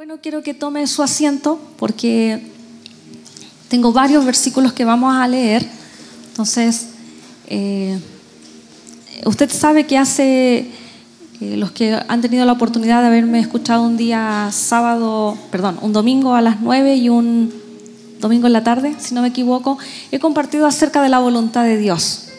Bueno, 0.00 0.16
quiero 0.22 0.42
que 0.42 0.54
tome 0.54 0.86
su 0.86 1.02
asiento 1.02 1.60
porque 1.76 2.40
tengo 3.68 3.92
varios 3.92 4.24
versículos 4.24 4.72
que 4.72 4.86
vamos 4.86 5.14
a 5.14 5.28
leer. 5.28 5.62
Entonces, 6.28 6.86
eh, 7.48 7.98
usted 9.26 9.50
sabe 9.50 9.84
que 9.84 9.98
hace, 9.98 10.70
eh, 11.42 11.56
los 11.58 11.72
que 11.72 12.00
han 12.08 12.22
tenido 12.22 12.46
la 12.46 12.52
oportunidad 12.52 13.02
de 13.02 13.08
haberme 13.08 13.40
escuchado 13.40 13.82
un 13.82 13.98
día 13.98 14.48
sábado, 14.52 15.36
perdón, 15.50 15.78
un 15.82 15.92
domingo 15.92 16.34
a 16.34 16.40
las 16.40 16.62
9 16.62 16.96
y 16.96 17.10
un 17.10 17.52
domingo 18.20 18.46
en 18.46 18.54
la 18.54 18.64
tarde, 18.64 18.94
si 18.98 19.14
no 19.14 19.20
me 19.20 19.28
equivoco, 19.28 19.76
he 20.10 20.18
compartido 20.18 20.64
acerca 20.64 21.02
de 21.02 21.10
la 21.10 21.18
voluntad 21.18 21.64
de 21.64 21.76
Dios. 21.76 22.29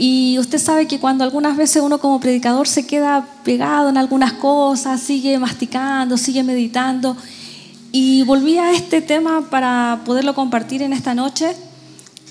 Y 0.00 0.38
usted 0.38 0.58
sabe 0.58 0.86
que 0.86 1.00
cuando 1.00 1.24
algunas 1.24 1.56
veces 1.56 1.82
uno 1.82 1.98
como 1.98 2.20
predicador 2.20 2.68
se 2.68 2.86
queda 2.86 3.26
pegado 3.42 3.88
en 3.88 3.96
algunas 3.96 4.32
cosas, 4.34 5.00
sigue 5.00 5.36
masticando, 5.40 6.16
sigue 6.16 6.44
meditando. 6.44 7.16
Y 7.90 8.22
volví 8.22 8.58
a 8.58 8.70
este 8.70 9.00
tema 9.00 9.50
para 9.50 10.02
poderlo 10.04 10.36
compartir 10.36 10.82
en 10.82 10.92
esta 10.92 11.16
noche. 11.16 11.56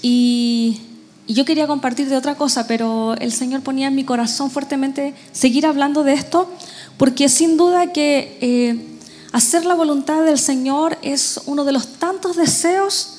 Y, 0.02 0.80
yo 1.28 1.44
quería 1.44 1.68
compartir 1.68 2.08
de 2.08 2.16
otra 2.16 2.36
cosa, 2.36 2.68
pero 2.68 3.16
el 3.16 3.34
Señor 3.34 3.60
ponía 3.60 3.88
en 3.90 3.96
mi 3.96 4.06
corazón 4.06 4.50
fuertemente 4.50 5.14
seguir 5.34 5.66
hablando 5.66 6.06
de 6.06 6.14
esto, 6.14 6.50
porque 6.96 7.28
sin 7.28 7.58
duda 7.58 7.92
que 7.92 8.38
eh, 8.40 8.98
hacer 9.34 9.66
la 9.66 9.76
voluntad 9.76 10.24
del 10.24 10.40
Señor 10.40 10.98
es 11.02 11.42
uno 11.46 11.66
de 11.66 11.74
los 11.74 12.00
tantos 12.00 12.38
deseos 12.38 13.16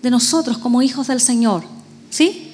de 0.00 0.08
nosotros 0.08 0.56
como 0.56 0.80
hijos 0.80 1.08
del 1.08 1.20
Señor. 1.20 1.64
¿Sí? 2.08 2.51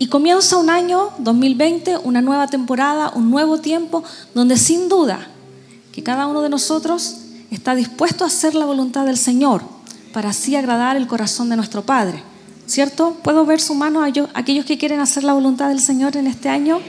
Y 0.00 0.06
comienza 0.06 0.56
un 0.56 0.70
año 0.70 1.10
2020, 1.18 1.98
una 1.98 2.22
nueva 2.22 2.46
temporada, 2.46 3.12
un 3.14 3.30
nuevo 3.30 3.58
tiempo, 3.58 4.02
donde 4.34 4.56
sin 4.56 4.88
duda 4.88 5.28
que 5.92 6.02
cada 6.02 6.26
uno 6.26 6.40
de 6.40 6.48
nosotros 6.48 7.16
está 7.50 7.74
dispuesto 7.74 8.24
a 8.24 8.28
hacer 8.28 8.54
la 8.54 8.64
voluntad 8.64 9.04
del 9.04 9.18
Señor 9.18 9.62
para 10.14 10.30
así 10.30 10.56
agradar 10.56 10.96
el 10.96 11.06
corazón 11.06 11.50
de 11.50 11.56
nuestro 11.56 11.82
Padre. 11.82 12.22
¿Cierto? 12.66 13.14
¿Puedo 13.22 13.44
ver 13.44 13.60
su 13.60 13.74
mano 13.74 14.02
a 14.02 14.06
aquellos 14.32 14.64
que 14.64 14.78
quieren 14.78 15.00
hacer 15.00 15.22
la 15.22 15.34
voluntad 15.34 15.68
del 15.68 15.80
Señor 15.80 16.16
en 16.16 16.28
este 16.28 16.48
año? 16.48 16.80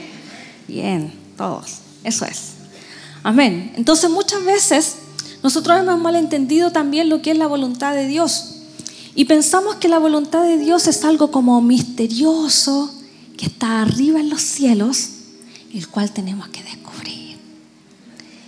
Bien, 0.66 1.12
todos. 1.36 1.80
Eso 2.04 2.24
es. 2.24 2.52
Amén. 3.22 3.74
Entonces 3.76 4.08
muchas 4.08 4.42
veces 4.42 4.96
nosotros 5.42 5.78
hemos 5.78 6.00
malentendido 6.00 6.72
también 6.72 7.10
lo 7.10 7.20
que 7.20 7.32
es 7.32 7.36
la 7.36 7.46
voluntad 7.46 7.92
de 7.92 8.06
Dios. 8.06 8.54
Y 9.14 9.26
pensamos 9.26 9.74
que 9.74 9.88
la 9.88 9.98
voluntad 9.98 10.44
de 10.44 10.56
Dios 10.56 10.86
es 10.86 11.04
algo 11.04 11.30
como 11.30 11.60
misterioso, 11.60 12.90
que 13.42 13.48
está 13.48 13.82
arriba 13.82 14.20
en 14.20 14.30
los 14.30 14.40
cielos, 14.40 15.08
el 15.74 15.88
cual 15.88 16.12
tenemos 16.12 16.46
que 16.50 16.62
descubrir. 16.62 17.36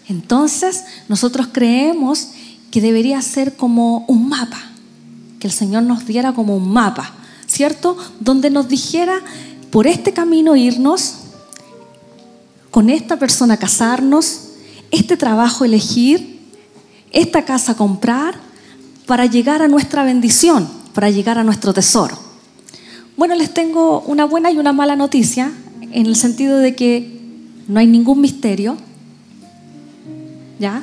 Entonces, 0.06 0.84
nosotros 1.08 1.48
creemos 1.50 2.28
que 2.70 2.80
debería 2.80 3.20
ser 3.20 3.56
como 3.56 4.04
un 4.06 4.28
mapa, 4.28 4.70
que 5.40 5.48
el 5.48 5.52
Señor 5.52 5.82
nos 5.82 6.06
diera 6.06 6.32
como 6.32 6.56
un 6.56 6.72
mapa, 6.72 7.12
¿cierto? 7.48 7.96
Donde 8.20 8.50
nos 8.50 8.68
dijera 8.68 9.20
por 9.72 9.88
este 9.88 10.12
camino 10.12 10.54
irnos, 10.54 11.14
con 12.70 12.88
esta 12.88 13.18
persona 13.18 13.56
casarnos, 13.56 14.42
este 14.92 15.16
trabajo 15.16 15.64
elegir, 15.64 16.38
esta 17.10 17.44
casa 17.44 17.74
comprar, 17.74 18.38
para 19.06 19.26
llegar 19.26 19.60
a 19.60 19.66
nuestra 19.66 20.04
bendición, 20.04 20.68
para 20.92 21.10
llegar 21.10 21.36
a 21.36 21.42
nuestro 21.42 21.74
tesoro. 21.74 22.33
Bueno, 23.24 23.36
les 23.36 23.54
tengo 23.54 24.02
una 24.02 24.26
buena 24.26 24.50
y 24.50 24.58
una 24.58 24.74
mala 24.74 24.96
noticia, 24.96 25.50
en 25.80 26.04
el 26.04 26.14
sentido 26.14 26.58
de 26.58 26.74
que 26.74 27.10
no 27.68 27.80
hay 27.80 27.86
ningún 27.86 28.20
misterio, 28.20 28.76
¿ya? 30.58 30.82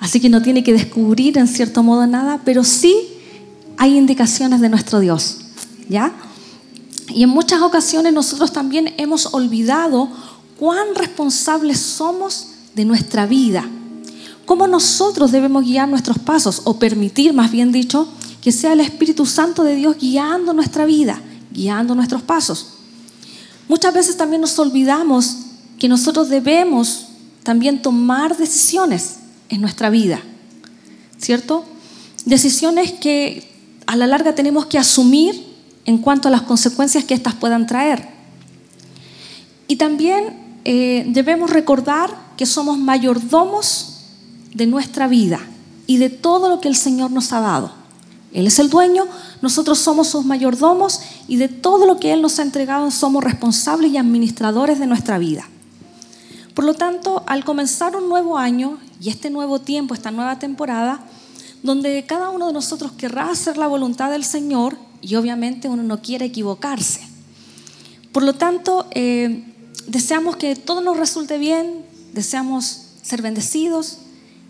Así 0.00 0.18
que 0.18 0.30
no 0.30 0.40
tiene 0.40 0.64
que 0.64 0.72
descubrir 0.72 1.36
en 1.36 1.46
cierto 1.46 1.82
modo 1.82 2.06
nada, 2.06 2.40
pero 2.42 2.64
sí 2.64 2.96
hay 3.76 3.98
indicaciones 3.98 4.62
de 4.62 4.70
nuestro 4.70 5.00
Dios, 5.00 5.40
¿ya? 5.90 6.14
Y 7.10 7.22
en 7.22 7.28
muchas 7.28 7.60
ocasiones 7.60 8.14
nosotros 8.14 8.50
también 8.50 8.94
hemos 8.96 9.34
olvidado 9.34 10.08
cuán 10.58 10.94
responsables 10.94 11.78
somos 11.78 12.46
de 12.74 12.86
nuestra 12.86 13.26
vida, 13.26 13.68
cómo 14.46 14.66
nosotros 14.66 15.32
debemos 15.32 15.64
guiar 15.64 15.86
nuestros 15.86 16.18
pasos, 16.18 16.62
o 16.64 16.78
permitir, 16.78 17.34
más 17.34 17.52
bien 17.52 17.72
dicho, 17.72 18.08
que 18.40 18.52
sea 18.52 18.72
el 18.72 18.80
Espíritu 18.80 19.26
Santo 19.26 19.64
de 19.64 19.76
Dios 19.76 19.98
guiando 20.00 20.54
nuestra 20.54 20.86
vida 20.86 21.20
guiando 21.52 21.94
nuestros 21.94 22.22
pasos. 22.22 22.74
Muchas 23.68 23.92
veces 23.92 24.16
también 24.16 24.40
nos 24.40 24.58
olvidamos 24.58 25.36
que 25.78 25.88
nosotros 25.88 26.28
debemos 26.28 27.08
también 27.42 27.82
tomar 27.82 28.36
decisiones 28.36 29.16
en 29.48 29.60
nuestra 29.60 29.90
vida, 29.90 30.20
¿cierto? 31.18 31.64
Decisiones 32.24 32.92
que 32.92 33.50
a 33.86 33.96
la 33.96 34.06
larga 34.06 34.34
tenemos 34.34 34.66
que 34.66 34.78
asumir 34.78 35.46
en 35.84 35.98
cuanto 35.98 36.28
a 36.28 36.30
las 36.30 36.42
consecuencias 36.42 37.04
que 37.04 37.14
éstas 37.14 37.34
puedan 37.34 37.66
traer. 37.66 38.08
Y 39.66 39.76
también 39.76 40.60
eh, 40.64 41.04
debemos 41.08 41.50
recordar 41.50 42.14
que 42.36 42.44
somos 42.44 42.78
mayordomos 42.78 44.00
de 44.52 44.66
nuestra 44.66 45.08
vida 45.08 45.40
y 45.86 45.96
de 45.96 46.10
todo 46.10 46.48
lo 46.48 46.60
que 46.60 46.68
el 46.68 46.76
Señor 46.76 47.10
nos 47.10 47.32
ha 47.32 47.40
dado. 47.40 47.77
Él 48.32 48.46
es 48.46 48.58
el 48.58 48.68
dueño, 48.68 49.06
nosotros 49.40 49.78
somos 49.78 50.08
sus 50.08 50.24
mayordomos 50.24 51.00
y 51.28 51.36
de 51.36 51.48
todo 51.48 51.86
lo 51.86 51.98
que 51.98 52.12
Él 52.12 52.22
nos 52.22 52.38
ha 52.38 52.42
entregado 52.42 52.90
somos 52.90 53.24
responsables 53.24 53.92
y 53.92 53.96
administradores 53.96 54.78
de 54.78 54.86
nuestra 54.86 55.18
vida. 55.18 55.48
Por 56.54 56.64
lo 56.64 56.74
tanto, 56.74 57.22
al 57.26 57.44
comenzar 57.44 57.96
un 57.96 58.08
nuevo 58.08 58.36
año 58.36 58.78
y 59.00 59.08
este 59.10 59.30
nuevo 59.30 59.60
tiempo, 59.60 59.94
esta 59.94 60.10
nueva 60.10 60.38
temporada, 60.38 61.00
donde 61.62 62.04
cada 62.06 62.30
uno 62.30 62.48
de 62.48 62.52
nosotros 62.52 62.92
querrá 62.92 63.30
hacer 63.30 63.56
la 63.56 63.66
voluntad 63.66 64.10
del 64.10 64.24
Señor 64.24 64.76
y 65.00 65.14
obviamente 65.14 65.68
uno 65.68 65.82
no 65.82 66.02
quiere 66.02 66.26
equivocarse. 66.26 67.00
Por 68.12 68.24
lo 68.24 68.34
tanto, 68.34 68.86
eh, 68.90 69.44
deseamos 69.86 70.36
que 70.36 70.56
todo 70.56 70.80
nos 70.80 70.96
resulte 70.96 71.38
bien, 71.38 71.84
deseamos 72.12 72.86
ser 73.02 73.22
bendecidos, 73.22 73.98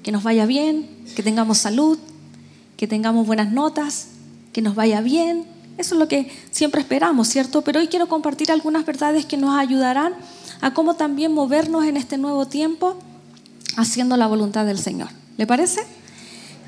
que 0.03 0.13
nos 0.13 0.23
vaya 0.23 0.47
bien, 0.47 0.89
que 1.15 1.23
tengamos 1.23 1.59
salud, 1.59 1.99
que 2.79 2.87
tengamos 2.87 3.27
buenas 3.27 3.51
notas, 3.51 4.07
que 4.53 4.63
nos 4.63 4.77
vaya 4.77 5.01
bien. 5.01 5.45
Eso 5.79 5.97
es 5.97 5.99
lo 5.99 6.07
que 6.07 6.31
siempre 6.53 6.81
esperamos, 6.81 7.29
¿cierto? 7.29 7.63
Pero 7.63 7.81
hoy 7.81 7.89
quiero 7.89 8.09
compartir 8.09 8.53
algunas 8.53 8.87
verdades 8.87 9.27
que 9.27 9.37
nos 9.37 9.59
ayudarán 9.59 10.15
a 10.61 10.73
cómo 10.73 10.95
también 10.95 11.35
movernos 11.35 11.85
en 11.85 11.97
este 11.97 12.19
nuevo 12.19 12.47
tiempo 12.47 12.97
haciendo 13.77 14.17
la 14.17 14.29
voluntad 14.29 14.65
del 14.65 14.79
Señor. 14.79 15.09
¿Le 15.37 15.47
parece? 15.47 15.81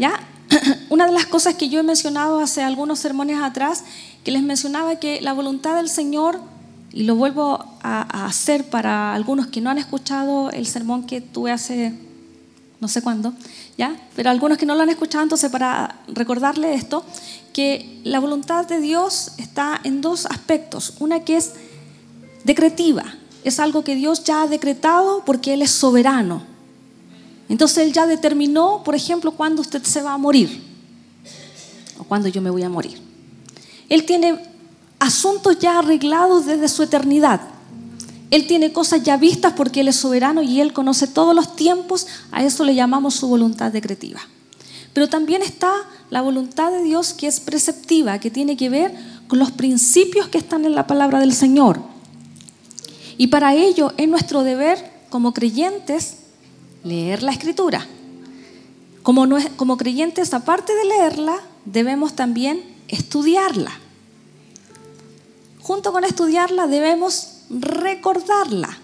¿Ya? 0.00 0.18
Una 0.90 1.06
de 1.06 1.12
las 1.12 1.26
cosas 1.26 1.54
que 1.54 1.68
yo 1.68 1.78
he 1.78 1.84
mencionado 1.84 2.40
hace 2.40 2.62
algunos 2.62 2.98
sermones 2.98 3.40
atrás, 3.40 3.84
que 4.24 4.32
les 4.32 4.42
mencionaba 4.42 4.96
que 4.96 5.20
la 5.20 5.32
voluntad 5.32 5.76
del 5.76 5.88
Señor, 5.88 6.40
y 6.92 7.04
lo 7.04 7.14
vuelvo 7.14 7.64
a, 7.82 8.26
hacer 8.26 8.68
para 8.68 9.14
algunos 9.14 9.46
que 9.46 9.60
no 9.60 9.70
han 9.70 9.78
escuchado 9.78 10.50
el 10.50 10.66
sermón 10.66 11.06
que 11.06 11.20
tuve 11.20 11.52
hace 11.52 11.94
no 12.80 12.88
sé 12.88 13.02
cuándo, 13.02 13.34
Pero 14.14 14.30
algunos 14.30 14.58
que 14.58 14.66
no 14.66 14.74
lo 14.74 14.82
han 14.82 14.90
escuchado, 14.90 15.22
entonces 15.22 15.50
para 15.50 16.00
recordarle 16.08 16.74
esto, 16.74 17.04
que 17.52 18.00
la 18.04 18.20
voluntad 18.20 18.66
de 18.66 18.80
Dios 18.80 19.32
está 19.38 19.80
en 19.84 20.00
dos 20.00 20.26
aspectos. 20.26 20.94
Una 21.00 21.20
que 21.20 21.36
es 21.36 21.52
decretiva, 22.44 23.04
es 23.44 23.58
algo 23.58 23.82
que 23.84 23.94
Dios 23.94 24.24
ya 24.24 24.42
ha 24.42 24.46
decretado 24.46 25.24
porque 25.24 25.54
Él 25.54 25.62
es 25.62 25.70
soberano. 25.70 26.42
Entonces 27.48 27.78
Él 27.78 27.92
ya 27.92 28.06
determinó, 28.06 28.82
por 28.84 28.94
ejemplo, 28.94 29.32
cuándo 29.32 29.62
usted 29.62 29.82
se 29.82 30.02
va 30.02 30.12
a 30.12 30.18
morir 30.18 30.62
o 31.98 32.04
cuándo 32.04 32.28
yo 32.28 32.40
me 32.40 32.50
voy 32.50 32.62
a 32.62 32.68
morir. 32.68 33.00
Él 33.88 34.04
tiene 34.04 34.38
asuntos 34.98 35.58
ya 35.58 35.78
arreglados 35.78 36.46
desde 36.46 36.68
su 36.68 36.82
eternidad. 36.82 37.40
Él 38.30 38.46
tiene 38.46 38.72
cosas 38.72 39.02
ya 39.02 39.16
vistas 39.16 39.54
porque 39.56 39.80
Él 39.80 39.88
es 39.88 39.96
soberano 39.96 40.42
y 40.42 40.60
Él 40.60 40.72
conoce 40.72 41.06
todos 41.06 41.34
los 41.34 41.56
tiempos. 41.56 42.06
A 42.30 42.44
eso 42.44 42.64
le 42.64 42.74
llamamos 42.74 43.14
su 43.14 43.28
voluntad 43.28 43.72
decretiva. 43.72 44.20
Pero 44.92 45.08
también 45.08 45.42
está 45.42 45.72
la 46.10 46.22
voluntad 46.22 46.70
de 46.70 46.82
Dios 46.82 47.12
que 47.12 47.26
es 47.26 47.40
preceptiva, 47.40 48.18
que 48.18 48.30
tiene 48.30 48.56
que 48.56 48.68
ver 48.68 48.94
con 49.28 49.38
los 49.38 49.50
principios 49.50 50.28
que 50.28 50.38
están 50.38 50.64
en 50.64 50.74
la 50.74 50.86
palabra 50.86 51.20
del 51.20 51.32
Señor. 51.32 51.80
Y 53.16 53.28
para 53.28 53.54
ello 53.54 53.92
es 53.96 54.08
nuestro 54.08 54.42
deber 54.42 54.90
como 55.10 55.34
creyentes 55.34 56.16
leer 56.82 57.22
la 57.22 57.32
escritura. 57.32 57.86
Como, 59.02 59.76
creyentes, 59.76 60.34
aparte 60.34 60.74
de 60.74 60.84
leerla, 60.84 61.40
debemos 61.64 62.14
también 62.14 62.62
estudiarla. 62.88 63.72
Junto 65.60 65.92
con 65.92 66.04
estudiarla 66.04 66.66
debemos 66.66 67.39
recordarla. 67.50 68.78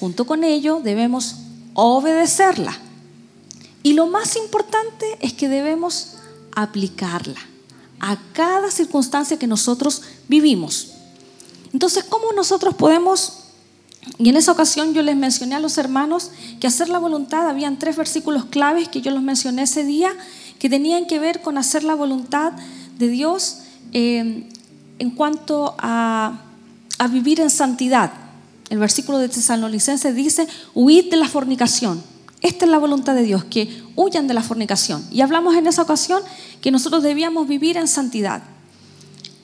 Junto 0.00 0.26
con 0.26 0.42
ello 0.42 0.80
debemos 0.82 1.36
obedecerla. 1.74 2.76
Y 3.82 3.92
lo 3.92 4.06
más 4.06 4.36
importante 4.36 5.06
es 5.20 5.32
que 5.32 5.48
debemos 5.48 6.14
aplicarla 6.54 7.38
a 8.00 8.18
cada 8.32 8.70
circunstancia 8.70 9.38
que 9.38 9.46
nosotros 9.46 10.02
vivimos. 10.28 10.92
Entonces, 11.72 12.04
¿cómo 12.04 12.32
nosotros 12.32 12.74
podemos 12.74 13.38
Y 14.18 14.28
en 14.30 14.36
esa 14.36 14.50
ocasión 14.50 14.94
yo 14.94 15.02
les 15.02 15.14
mencioné 15.14 15.54
a 15.54 15.60
los 15.60 15.78
hermanos 15.78 16.32
que 16.58 16.66
hacer 16.66 16.88
la 16.88 16.98
voluntad, 16.98 17.48
habían 17.48 17.78
tres 17.78 17.96
versículos 17.96 18.46
claves 18.46 18.88
que 18.88 19.00
yo 19.00 19.12
los 19.12 19.22
mencioné 19.22 19.62
ese 19.62 19.84
día, 19.84 20.12
que 20.58 20.68
tenían 20.68 21.06
que 21.06 21.20
ver 21.20 21.40
con 21.40 21.56
hacer 21.56 21.84
la 21.84 21.94
voluntad 21.94 22.52
de 22.98 23.06
Dios 23.06 23.58
eh, 23.92 24.48
en 24.98 25.10
cuanto 25.10 25.76
a, 25.78 26.51
a 26.98 27.08
vivir 27.08 27.40
en 27.40 27.50
santidad. 27.50 28.12
El 28.70 28.78
versículo 28.78 29.18
de 29.18 29.28
Tesalonicenses 29.28 30.14
dice, 30.14 30.46
huid 30.74 31.10
de 31.10 31.16
la 31.16 31.28
fornicación. 31.28 32.02
Esta 32.40 32.64
es 32.64 32.70
la 32.70 32.78
voluntad 32.78 33.14
de 33.14 33.22
Dios, 33.22 33.44
que 33.44 33.84
huyan 33.94 34.26
de 34.26 34.34
la 34.34 34.42
fornicación. 34.42 35.06
Y 35.10 35.20
hablamos 35.20 35.54
en 35.54 35.66
esa 35.66 35.82
ocasión 35.82 36.22
que 36.60 36.70
nosotros 36.70 37.02
debíamos 37.02 37.46
vivir 37.46 37.76
en 37.76 37.86
santidad. 37.86 38.42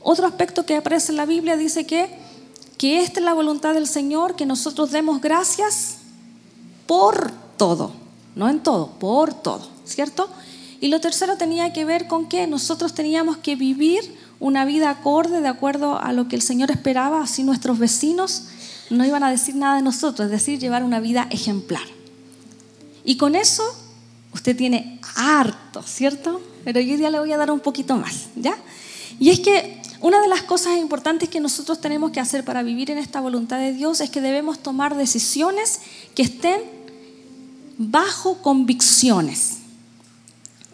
Otro 0.03 0.27
aspecto 0.27 0.67
que 0.67 0.77
aparece 0.77 1.12
en 1.12 1.17
la 1.17 1.27
Biblia 1.27 1.56
dice 1.56 1.87
que, 1.87 2.09
que 2.77 3.03
esta 3.03 3.21
es 3.21 3.25
la 3.25 3.35
voluntad 3.35 3.75
del 3.75 3.87
Señor, 3.87 4.35
que 4.35 4.47
nosotros 4.47 4.91
demos 4.91 5.21
gracias 5.21 5.99
por 6.87 7.31
todo, 7.56 7.93
no 8.35 8.49
en 8.49 8.61
todo, 8.61 8.93
por 8.99 9.35
todo, 9.35 9.69
¿cierto? 9.85 10.29
Y 10.81 10.89
lo 10.89 11.00
tercero 11.00 11.37
tenía 11.37 11.73
que 11.73 11.85
ver 11.85 12.06
con 12.06 12.29
que 12.29 12.47
nosotros 12.47 12.95
teníamos 12.95 13.37
que 13.37 13.56
vivir 13.56 14.17
una 14.40 14.64
vida 14.64 14.90
acorde 14.90 15.40
de 15.40 15.49
acuerdo 15.49 16.00
a 16.00 16.12
lo 16.12 16.29
que 16.29 16.37
el 16.37 16.43
Señor 16.43 16.70
esperaba, 16.70 17.23
así 17.23 17.43
nuestros 17.43 17.79
vecinos 17.79 18.44
no 18.90 19.05
iban 19.05 19.23
a 19.23 19.31
decir 19.31 19.55
nada 19.55 19.76
de 19.76 19.82
nosotros, 19.82 20.26
es 20.26 20.31
decir, 20.31 20.58
llevar 20.58 20.85
una 20.85 21.00
vida 21.00 21.26
ejemplar. 21.31 21.82
Y 23.05 23.17
con 23.17 23.35
eso 23.35 23.62
usted 24.32 24.56
tiene 24.56 25.00
harto, 25.17 25.82
¿cierto? 25.82 26.40
Pero 26.64 26.81
yo 26.81 26.94
hoy 26.94 27.11
le 27.11 27.19
voy 27.19 27.32
a 27.32 27.37
dar 27.37 27.50
un 27.50 27.61
poquito 27.61 27.96
más, 27.96 28.29
¿ya? 28.37 28.56
Y 29.19 29.31
es 29.31 29.40
que 29.40 29.81
una 30.00 30.20
de 30.20 30.29
las 30.29 30.43
cosas 30.43 30.79
importantes 30.79 31.29
que 31.29 31.40
nosotros 31.40 31.81
tenemos 31.81 32.12
que 32.12 32.20
hacer 32.20 32.44
para 32.44 32.62
vivir 32.62 32.90
en 32.90 32.99
esta 32.99 33.20
voluntad 33.20 33.58
de 33.58 33.73
Dios 33.73 34.00
es 34.00 34.11
que 34.11 34.20
debemos 34.20 34.61
tomar 34.61 34.96
decisiones 34.96 35.81
que 36.14 36.23
estén 36.23 36.61
bajo 37.79 38.40
convicciones. 38.43 39.55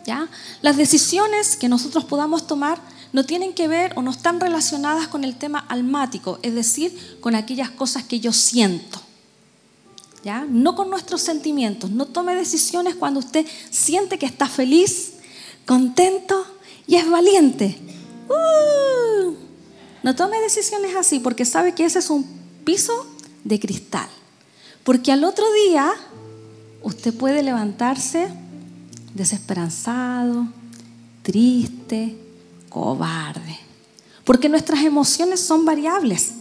¿Ya? 0.04 0.28
Las 0.60 0.76
decisiones 0.76 1.56
que 1.56 1.68
nosotros 1.68 2.04
podamos 2.04 2.46
tomar 2.46 2.78
no 3.14 3.24
tienen 3.24 3.54
que 3.54 3.68
ver 3.68 3.92
o 3.94 4.02
no 4.02 4.10
están 4.10 4.40
relacionadas 4.40 5.06
con 5.06 5.22
el 5.22 5.36
tema 5.36 5.60
almático, 5.68 6.40
es 6.42 6.52
decir, 6.52 7.18
con 7.20 7.36
aquellas 7.36 7.70
cosas 7.70 8.02
que 8.02 8.18
yo 8.18 8.32
siento. 8.32 9.00
¿Ya? 10.24 10.44
No 10.50 10.74
con 10.74 10.90
nuestros 10.90 11.22
sentimientos. 11.22 11.92
No 11.92 12.06
tome 12.06 12.34
decisiones 12.34 12.96
cuando 12.96 13.20
usted 13.20 13.46
siente 13.70 14.18
que 14.18 14.26
está 14.26 14.48
feliz, 14.48 15.12
contento 15.64 16.44
y 16.88 16.96
es 16.96 17.08
valiente. 17.08 17.78
Uh, 18.28 19.34
no 20.02 20.16
tome 20.16 20.40
decisiones 20.40 20.96
así 20.96 21.20
porque 21.20 21.44
sabe 21.44 21.72
que 21.72 21.84
ese 21.84 22.00
es 22.00 22.10
un 22.10 22.26
piso 22.64 23.06
de 23.44 23.60
cristal. 23.60 24.08
Porque 24.82 25.12
al 25.12 25.22
otro 25.22 25.44
día 25.68 25.92
usted 26.82 27.14
puede 27.14 27.44
levantarse 27.44 28.26
desesperanzado, 29.14 30.48
triste, 31.22 32.23
cobarde. 32.74 33.56
Porque 34.24 34.48
nuestras 34.48 34.82
emociones 34.82 35.38
son 35.38 35.64
variables. 35.64 36.32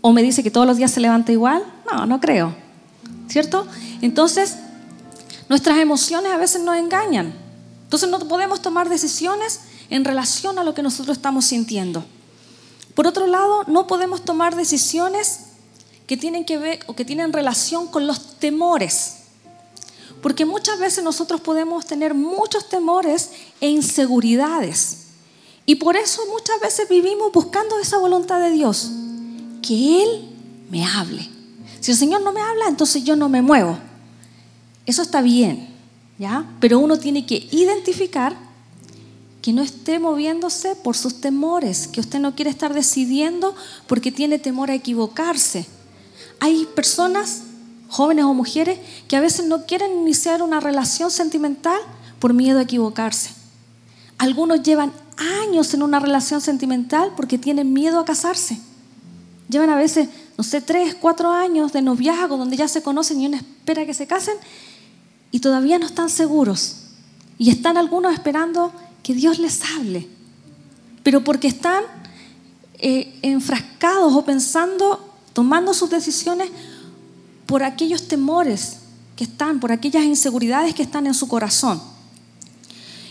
¿O 0.00 0.12
me 0.12 0.20
dice 0.20 0.42
que 0.42 0.50
todos 0.50 0.66
los 0.66 0.78
días 0.78 0.90
se 0.90 0.98
levanta 0.98 1.30
igual? 1.30 1.62
No, 1.90 2.06
no 2.06 2.20
creo. 2.20 2.52
¿Cierto? 3.28 3.68
Entonces, 4.00 4.56
nuestras 5.48 5.78
emociones 5.78 6.32
a 6.32 6.38
veces 6.38 6.62
nos 6.62 6.76
engañan. 6.76 7.32
Entonces 7.84 8.10
no 8.10 8.18
podemos 8.18 8.62
tomar 8.62 8.88
decisiones 8.88 9.60
en 9.90 10.04
relación 10.04 10.58
a 10.58 10.64
lo 10.64 10.74
que 10.74 10.82
nosotros 10.82 11.16
estamos 11.16 11.44
sintiendo. 11.44 12.04
Por 12.96 13.06
otro 13.06 13.28
lado, 13.28 13.62
no 13.68 13.86
podemos 13.86 14.24
tomar 14.24 14.56
decisiones 14.56 15.44
que 16.08 16.16
tienen 16.16 16.44
que 16.44 16.58
ver 16.58 16.80
o 16.88 16.96
que 16.96 17.04
tienen 17.04 17.32
relación 17.32 17.86
con 17.86 18.08
los 18.08 18.38
temores. 18.40 19.18
Porque 20.20 20.44
muchas 20.44 20.80
veces 20.80 21.04
nosotros 21.04 21.40
podemos 21.40 21.86
tener 21.86 22.12
muchos 22.12 22.68
temores 22.68 23.30
e 23.60 23.68
inseguridades. 23.68 25.01
Y 25.64 25.76
por 25.76 25.96
eso 25.96 26.22
muchas 26.32 26.60
veces 26.60 26.88
vivimos 26.88 27.32
buscando 27.32 27.78
esa 27.78 27.98
voluntad 27.98 28.40
de 28.40 28.50
Dios, 28.50 28.90
que 29.62 30.02
Él 30.02 30.28
me 30.70 30.84
hable. 30.84 31.28
Si 31.80 31.90
el 31.90 31.96
Señor 31.96 32.22
no 32.22 32.32
me 32.32 32.40
habla, 32.40 32.68
entonces 32.68 33.04
yo 33.04 33.16
no 33.16 33.28
me 33.28 33.42
muevo. 33.42 33.78
Eso 34.86 35.02
está 35.02 35.22
bien, 35.22 35.68
¿ya? 36.18 36.44
Pero 36.60 36.78
uno 36.78 36.98
tiene 36.98 37.26
que 37.26 37.48
identificar 37.50 38.36
que 39.40 39.52
no 39.52 39.62
esté 39.62 39.98
moviéndose 39.98 40.76
por 40.76 40.96
sus 40.96 41.20
temores, 41.20 41.88
que 41.88 42.00
usted 42.00 42.20
no 42.20 42.34
quiere 42.34 42.50
estar 42.50 42.72
decidiendo 42.72 43.54
porque 43.86 44.12
tiene 44.12 44.38
temor 44.38 44.70
a 44.70 44.74
equivocarse. 44.74 45.66
Hay 46.38 46.66
personas, 46.74 47.42
jóvenes 47.88 48.24
o 48.24 48.34
mujeres, 48.34 48.78
que 49.08 49.16
a 49.16 49.20
veces 49.20 49.46
no 49.46 49.66
quieren 49.66 49.92
iniciar 49.98 50.42
una 50.42 50.60
relación 50.60 51.10
sentimental 51.10 51.80
por 52.20 52.32
miedo 52.32 52.60
a 52.60 52.62
equivocarse. 52.62 53.41
Algunos 54.22 54.62
llevan 54.62 54.92
años 55.16 55.74
en 55.74 55.82
una 55.82 55.98
relación 55.98 56.40
sentimental 56.40 57.10
porque 57.16 57.38
tienen 57.38 57.72
miedo 57.72 57.98
a 57.98 58.04
casarse. 58.04 58.56
Llevan 59.48 59.68
a 59.70 59.74
veces, 59.74 60.08
no 60.38 60.44
sé, 60.44 60.60
tres, 60.60 60.94
cuatro 60.94 61.32
años 61.32 61.72
de 61.72 61.82
noviazgo 61.82 62.36
donde 62.36 62.56
ya 62.56 62.68
se 62.68 62.84
conocen 62.84 63.20
y 63.20 63.26
uno 63.26 63.36
espera 63.36 63.84
que 63.84 63.94
se 63.94 64.06
casen 64.06 64.36
y 65.32 65.40
todavía 65.40 65.80
no 65.80 65.86
están 65.86 66.08
seguros. 66.08 66.76
Y 67.36 67.50
están 67.50 67.76
algunos 67.76 68.14
esperando 68.14 68.72
que 69.02 69.12
Dios 69.12 69.40
les 69.40 69.60
hable. 69.74 70.06
Pero 71.02 71.24
porque 71.24 71.48
están 71.48 71.82
eh, 72.78 73.18
enfrascados 73.22 74.12
o 74.14 74.24
pensando, 74.24 75.04
tomando 75.32 75.74
sus 75.74 75.90
decisiones 75.90 76.48
por 77.46 77.64
aquellos 77.64 78.06
temores 78.06 78.76
que 79.16 79.24
están, 79.24 79.58
por 79.58 79.72
aquellas 79.72 80.04
inseguridades 80.04 80.76
que 80.76 80.84
están 80.84 81.08
en 81.08 81.14
su 81.14 81.26
corazón. 81.26 81.90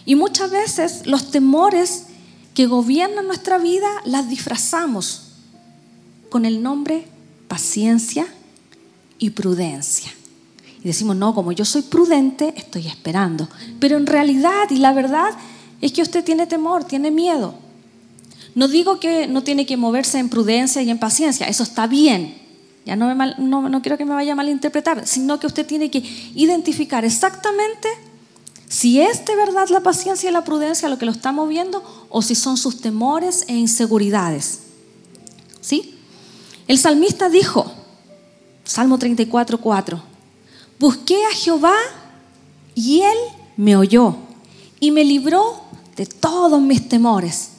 Y 0.05 0.15
muchas 0.15 0.51
veces 0.51 1.05
los 1.05 1.31
temores 1.31 2.05
que 2.53 2.67
gobiernan 2.67 3.27
nuestra 3.27 3.57
vida 3.57 3.87
las 4.05 4.29
disfrazamos 4.29 5.23
con 6.29 6.45
el 6.45 6.63
nombre 6.63 7.07
paciencia 7.47 8.25
y 9.19 9.31
prudencia. 9.31 10.11
Y 10.83 10.87
decimos, 10.87 11.15
no, 11.15 11.35
como 11.35 11.51
yo 11.51 11.65
soy 11.65 11.83
prudente, 11.83 12.53
estoy 12.57 12.87
esperando. 12.87 13.47
Pero 13.79 13.97
en 13.97 14.07
realidad 14.07 14.69
y 14.69 14.77
la 14.77 14.93
verdad 14.93 15.31
es 15.79 15.91
que 15.91 16.01
usted 16.01 16.23
tiene 16.23 16.47
temor, 16.47 16.85
tiene 16.85 17.11
miedo. 17.11 17.55
No 18.55 18.67
digo 18.67 18.99
que 18.99 19.27
no 19.27 19.43
tiene 19.43 19.65
que 19.65 19.77
moverse 19.77 20.17
en 20.17 20.29
prudencia 20.29 20.81
y 20.81 20.89
en 20.89 20.99
paciencia, 20.99 21.47
eso 21.47 21.63
está 21.63 21.87
bien. 21.87 22.35
Ya 22.85 22.95
no, 22.95 23.13
no, 23.13 23.69
no 23.69 23.81
quiero 23.81 23.97
que 23.97 24.05
me 24.05 24.13
vaya 24.13 24.33
a 24.33 24.35
malinterpretar, 24.35 25.05
sino 25.05 25.39
que 25.39 25.47
usted 25.47 25.65
tiene 25.65 25.91
que 25.91 25.99
identificar 26.35 27.05
exactamente 27.05 27.87
si 28.71 29.01
es 29.01 29.25
de 29.25 29.35
verdad 29.35 29.67
la 29.67 29.81
paciencia 29.81 30.29
y 30.29 30.33
la 30.33 30.45
prudencia 30.45 30.87
lo 30.87 30.97
que 30.97 31.05
lo 31.05 31.11
está 31.11 31.33
moviendo 31.33 31.83
o 32.09 32.21
si 32.21 32.35
son 32.35 32.55
sus 32.55 32.79
temores 32.79 33.43
e 33.49 33.53
inseguridades. 33.53 34.61
¿Sí? 35.59 35.99
El 36.69 36.77
salmista 36.77 37.27
dijo, 37.27 37.69
Salmo 38.63 38.97
34, 38.97 39.57
4, 39.59 40.01
busqué 40.79 41.17
a 41.25 41.35
Jehová 41.35 41.75
y 42.73 43.01
él 43.01 43.17
me 43.57 43.75
oyó 43.75 44.15
y 44.79 44.91
me 44.91 45.03
libró 45.03 45.63
de 45.97 46.05
todos 46.05 46.61
mis 46.61 46.87
temores. 46.87 47.49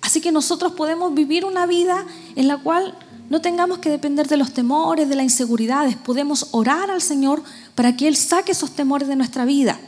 Así 0.00 0.20
que 0.20 0.32
nosotros 0.32 0.72
podemos 0.72 1.14
vivir 1.14 1.44
una 1.44 1.66
vida 1.66 2.04
en 2.34 2.48
la 2.48 2.58
cual 2.58 2.98
no 3.30 3.40
tengamos 3.40 3.78
que 3.78 3.90
depender 3.90 4.26
de 4.26 4.36
los 4.36 4.52
temores, 4.52 5.08
de 5.08 5.14
las 5.14 5.22
inseguridades. 5.22 5.94
Podemos 5.94 6.48
orar 6.50 6.90
al 6.90 7.00
Señor 7.00 7.44
para 7.76 7.94
que 7.96 8.08
Él 8.08 8.16
saque 8.16 8.50
esos 8.50 8.72
temores 8.72 9.06
de 9.06 9.14
nuestra 9.14 9.44
vida 9.44 9.78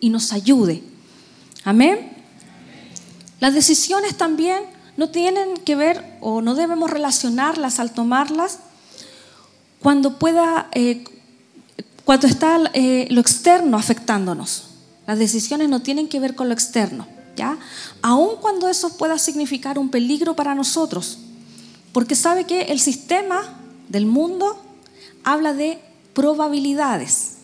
y 0.00 0.10
nos 0.10 0.32
ayude. 0.32 0.82
Amén. 1.64 2.10
Las 3.40 3.54
decisiones 3.54 4.16
también 4.16 4.64
no 4.96 5.10
tienen 5.10 5.56
que 5.64 5.76
ver 5.76 6.18
o 6.20 6.42
no 6.42 6.54
debemos 6.54 6.90
relacionarlas 6.90 7.80
al 7.80 7.92
tomarlas 7.92 8.58
cuando 9.80 10.18
pueda, 10.18 10.68
eh, 10.72 11.04
cuando 12.04 12.26
está 12.26 12.60
eh, 12.74 13.08
lo 13.10 13.20
externo 13.20 13.78
afectándonos. 13.78 14.66
Las 15.06 15.18
decisiones 15.18 15.68
no 15.68 15.80
tienen 15.80 16.08
que 16.08 16.20
ver 16.20 16.34
con 16.34 16.48
lo 16.48 16.54
externo, 16.54 17.06
¿ya? 17.34 17.58
Aun 18.02 18.36
cuando 18.40 18.68
eso 18.68 18.96
pueda 18.96 19.18
significar 19.18 19.78
un 19.78 19.88
peligro 19.88 20.36
para 20.36 20.54
nosotros, 20.54 21.18
porque 21.92 22.14
sabe 22.14 22.44
que 22.44 22.62
el 22.64 22.78
sistema 22.78 23.58
del 23.88 24.06
mundo 24.06 24.62
habla 25.24 25.54
de 25.54 25.80
probabilidades, 26.12 27.36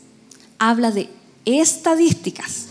habla 0.59 0.91
de 0.91 1.11
estadísticas. 1.47 2.67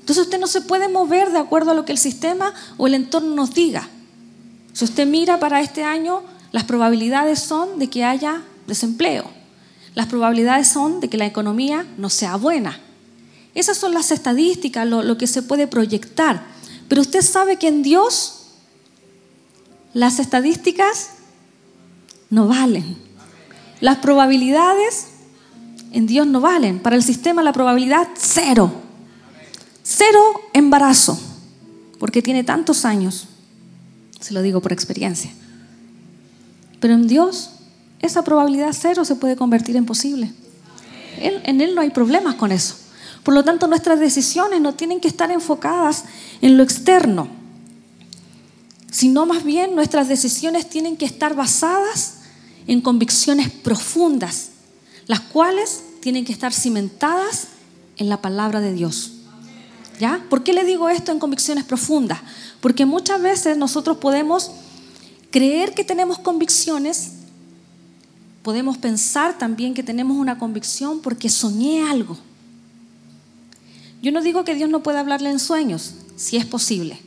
Entonces 0.00 0.24
usted 0.24 0.40
no 0.40 0.46
se 0.46 0.62
puede 0.62 0.88
mover 0.88 1.30
de 1.30 1.38
acuerdo 1.38 1.70
a 1.70 1.74
lo 1.74 1.84
que 1.84 1.92
el 1.92 1.98
sistema 1.98 2.52
o 2.76 2.86
el 2.86 2.94
entorno 2.94 3.34
nos 3.34 3.54
diga. 3.54 3.88
Si 4.72 4.84
usted 4.84 5.06
mira 5.06 5.38
para 5.38 5.60
este 5.60 5.84
año, 5.84 6.22
las 6.50 6.64
probabilidades 6.64 7.40
son 7.40 7.78
de 7.78 7.88
que 7.88 8.04
haya 8.04 8.42
desempleo. 8.66 9.30
Las 9.94 10.06
probabilidades 10.06 10.68
son 10.68 11.00
de 11.00 11.08
que 11.08 11.16
la 11.16 11.26
economía 11.26 11.86
no 11.96 12.10
sea 12.10 12.36
buena. 12.36 12.80
Esas 13.54 13.76
son 13.76 13.94
las 13.94 14.10
estadísticas, 14.10 14.86
lo, 14.86 15.02
lo 15.02 15.16
que 15.16 15.26
se 15.26 15.42
puede 15.42 15.66
proyectar. 15.66 16.44
Pero 16.88 17.00
usted 17.00 17.22
sabe 17.22 17.56
que 17.56 17.68
en 17.68 17.82
Dios 17.82 18.40
las 19.92 20.18
estadísticas 20.18 21.10
no 22.30 22.48
valen. 22.48 22.96
Las 23.80 23.98
probabilidades 23.98 25.13
en 25.94 26.06
Dios 26.06 26.26
no 26.26 26.40
valen. 26.40 26.80
Para 26.80 26.96
el 26.96 27.02
sistema 27.02 27.42
la 27.42 27.52
probabilidad 27.52 28.08
cero. 28.16 28.72
Cero 29.82 30.20
embarazo, 30.52 31.18
porque 31.98 32.20
tiene 32.20 32.42
tantos 32.42 32.84
años. 32.84 33.28
Se 34.20 34.34
lo 34.34 34.42
digo 34.42 34.60
por 34.60 34.72
experiencia. 34.72 35.30
Pero 36.80 36.94
en 36.94 37.06
Dios 37.06 37.50
esa 38.00 38.24
probabilidad 38.24 38.74
cero 38.78 39.04
se 39.04 39.14
puede 39.14 39.36
convertir 39.36 39.76
en 39.76 39.86
posible. 39.86 40.32
en 41.18 41.60
Él 41.60 41.74
no 41.74 41.80
hay 41.80 41.90
problemas 41.90 42.34
con 42.34 42.50
eso. 42.50 42.74
Por 43.22 43.32
lo 43.32 43.44
tanto, 43.44 43.68
nuestras 43.68 44.00
decisiones 44.00 44.60
no 44.60 44.74
tienen 44.74 45.00
que 45.00 45.08
estar 45.08 45.30
enfocadas 45.30 46.04
en 46.42 46.58
lo 46.58 46.62
externo, 46.62 47.28
sino 48.90 49.24
más 49.26 49.44
bien 49.44 49.74
nuestras 49.74 50.08
decisiones 50.08 50.68
tienen 50.68 50.96
que 50.96 51.06
estar 51.06 51.34
basadas 51.34 52.16
en 52.66 52.80
convicciones 52.80 53.48
profundas, 53.48 54.50
las 55.06 55.20
cuales 55.20 55.82
tienen 56.00 56.24
que 56.24 56.32
estar 56.32 56.52
cimentadas 56.52 57.48
en 57.96 58.08
la 58.08 58.20
palabra 58.20 58.60
de 58.60 58.72
Dios. 58.72 59.12
¿Ya? 60.00 60.24
¿Por 60.28 60.42
qué 60.42 60.52
le 60.52 60.64
digo 60.64 60.88
esto 60.88 61.12
en 61.12 61.20
convicciones 61.20 61.64
profundas? 61.64 62.20
Porque 62.60 62.84
muchas 62.84 63.22
veces 63.22 63.56
nosotros 63.56 63.98
podemos 63.98 64.50
creer 65.30 65.72
que 65.72 65.84
tenemos 65.84 66.18
convicciones, 66.18 67.12
podemos 68.42 68.76
pensar 68.76 69.38
también 69.38 69.74
que 69.74 69.82
tenemos 69.82 70.16
una 70.16 70.38
convicción 70.38 71.00
porque 71.00 71.28
soñé 71.28 71.88
algo. 71.88 72.18
Yo 74.02 74.12
no 74.12 74.20
digo 74.20 74.44
que 74.44 74.54
Dios 74.54 74.68
no 74.68 74.82
pueda 74.82 75.00
hablarle 75.00 75.30
en 75.30 75.38
sueños, 75.38 75.94
si 76.16 76.36
es 76.36 76.44
posible. 76.44 76.98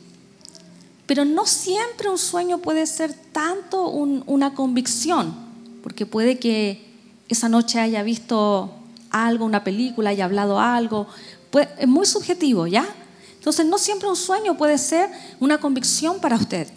Pero 1.06 1.24
no 1.24 1.46
siempre 1.46 2.08
un 2.08 2.18
sueño 2.18 2.58
puede 2.58 2.86
ser 2.86 3.14
tanto 3.32 3.88
una 3.88 4.54
convicción, 4.54 5.34
porque 5.82 6.06
puede 6.06 6.38
que 6.38 6.87
esa 7.28 7.48
noche 7.48 7.78
haya 7.78 8.02
visto 8.02 8.72
algo, 9.10 9.44
una 9.44 9.64
película, 9.64 10.10
haya 10.10 10.24
hablado 10.24 10.60
algo. 10.60 11.06
es 11.78 11.88
muy 11.88 12.06
subjetivo, 12.06 12.66
¿ya? 12.66 12.86
Entonces 13.34 13.66
no 13.66 13.78
siempre 13.78 14.08
un 14.08 14.16
sueño 14.16 14.56
puede 14.56 14.78
ser 14.78 15.10
una 15.40 15.58
convicción 15.58 16.20
para 16.20 16.36
usted. 16.36 16.68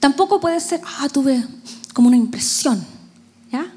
Tampoco 0.00 0.40
puede 0.40 0.60
ser, 0.60 0.80
ah, 0.84 1.08
tuve 1.08 1.44
como 1.92 2.08
una 2.08 2.16
impresión, 2.16 2.84
¿ya? 3.52 3.72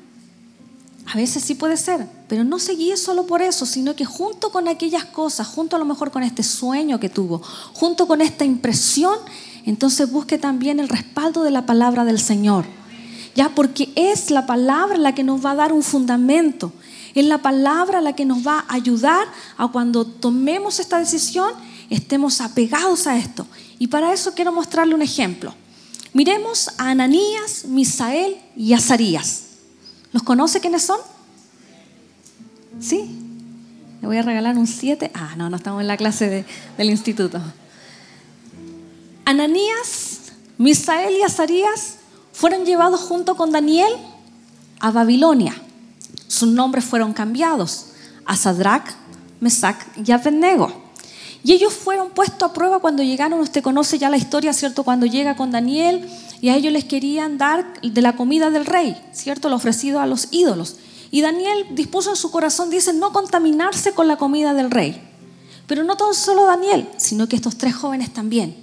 A 1.06 1.18
veces 1.18 1.44
sí 1.44 1.56
puede 1.56 1.78
ser, 1.78 2.08
pero 2.28 2.44
no 2.44 2.60
se 2.60 2.74
guíe 2.74 2.96
solo 2.96 3.26
por 3.26 3.42
eso, 3.42 3.66
sino 3.66 3.96
que 3.96 4.06
junto 4.06 4.52
con 4.52 4.68
aquellas 4.68 5.06
cosas, 5.06 5.48
junto 5.48 5.76
a 5.76 5.80
lo 5.80 5.86
mejor 5.86 6.12
con 6.12 6.24
este 6.24 6.44
sueño 6.44 7.00
que 7.00 7.10
tuvo, 7.10 7.42
junto 7.74 8.08
con 8.08 8.22
esta 8.22 8.46
impresión, 8.46 9.18
entonces 9.66 10.10
busque 10.10 10.38
también 10.38 10.80
el 10.80 10.90
respaldo 10.90 11.44
de 11.44 11.52
la 11.52 11.66
palabra 11.66 12.06
del 12.06 12.20
Señor. 12.20 12.66
Ya, 13.36 13.50
porque 13.50 13.92
es 13.96 14.30
la 14.30 14.46
palabra 14.46 14.98
la 14.98 15.16
que 15.16 15.24
nos 15.24 15.44
va 15.46 15.52
a 15.52 15.56
dar 15.56 15.74
un 15.74 15.84
fundamento, 15.84 16.74
es 17.16 17.26
la 17.26 17.38
palabra 17.40 18.02
la 18.02 18.14
que 18.14 18.26
nos 18.26 18.46
va 18.46 18.66
a 18.68 18.76
ayudar 18.76 19.28
a 19.58 19.68
cuando 19.68 20.06
tomemos 20.06 20.80
esta 20.80 21.00
decisión, 21.00 21.52
estemos 21.90 22.42
apegados 22.42 23.08
a 23.08 23.18
esto. 23.18 23.48
Y 23.80 23.88
para 23.88 24.14
eso 24.14 24.34
quiero 24.34 24.52
mostrarle 24.52 24.96
un 24.96 25.02
ejemplo. 25.02 25.54
Miremos 26.14 26.70
a 26.78 26.90
Ananías, 26.90 27.66
Misael 27.66 28.38
y 28.56 28.74
Azarías. 28.74 29.44
¿Los 30.12 30.24
conoce 30.24 30.60
quiénes 30.60 30.84
son? 30.84 31.00
¿Sí? 32.80 33.18
Le 34.02 34.08
voy 34.08 34.18
a 34.18 34.22
regalar 34.22 34.58
un 34.58 34.68
7. 34.68 35.12
Ah, 35.14 35.36
no, 35.38 35.50
no 35.50 35.58
estamos 35.58 35.82
en 35.82 35.88
la 35.88 35.98
clase 35.98 36.46
del 36.78 36.90
instituto. 36.90 37.42
Ananías, 39.26 40.34
Misael 40.58 41.16
y 41.18 41.24
Azarías 41.24 41.98
fueron 42.34 42.66
llevados 42.66 43.02
junto 43.02 43.36
con 43.36 43.52
Daniel 43.52 43.94
a 44.80 44.92
Babilonia. 44.92 45.56
Sus 46.28 46.50
nombres 46.50 46.86
fueron 46.86 47.14
cambiados 47.14 47.88
a 48.26 48.36
Sadrach, 48.36 48.90
Mesac 49.40 49.88
y 50.06 50.12
Abednego. 50.12 50.72
Y 51.44 51.54
ellos 51.54 51.74
fueron 51.74 52.12
puestos 52.12 52.50
a 52.50 52.54
prueba 52.54 52.80
cuando 52.80 53.02
llegaron, 53.02 53.40
usted 53.40 53.64
conoce 53.64 53.98
ya 53.98 54.10
la 54.10 54.18
historia, 54.18 54.54
¿cierto? 54.54 54.84
Cuando 54.84 55.08
llega 55.08 55.36
con 55.36 55.52
Daniel 55.52 56.08
y 56.40 56.50
a 56.50 56.56
ellos 56.56 56.72
les 56.72 56.86
querían 56.86 57.38
dar 57.38 57.82
de 57.82 58.02
la 58.02 58.16
comida 58.16 58.52
del 58.52 58.66
rey, 58.66 58.96
¿cierto? 59.12 59.50
Lo 59.50 59.56
ofrecido 59.56 60.00
a 60.00 60.06
los 60.06 60.28
ídolos. 60.32 60.78
Y 61.10 61.22
Daniel 61.22 61.66
dispuso 61.72 62.12
en 62.12 62.16
su 62.16 62.32
corazón, 62.32 62.70
dice, 62.70 62.94
no 62.94 63.12
contaminarse 63.12 63.94
con 63.94 64.08
la 64.08 64.18
comida 64.18 64.54
del 64.54 64.72
rey. 64.72 65.02
Pero 65.68 65.84
no 65.84 65.98
tan 65.98 66.14
solo 66.14 66.46
Daniel, 66.46 66.88
sino 66.98 67.28
que 67.28 67.36
estos 67.36 67.58
tres 67.58 67.76
jóvenes 67.76 68.14
también. 68.14 68.61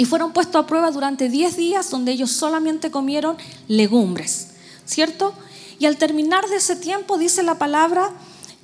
Y 0.00 0.06
fueron 0.06 0.32
puestos 0.32 0.64
a 0.64 0.66
prueba 0.66 0.90
durante 0.90 1.28
10 1.28 1.58
días 1.58 1.90
donde 1.90 2.12
ellos 2.12 2.30
solamente 2.30 2.90
comieron 2.90 3.36
legumbres, 3.68 4.52
¿cierto? 4.86 5.34
Y 5.78 5.84
al 5.84 5.98
terminar 5.98 6.48
de 6.48 6.56
ese 6.56 6.74
tiempo 6.74 7.18
dice 7.18 7.42
la 7.42 7.58
palabra 7.58 8.10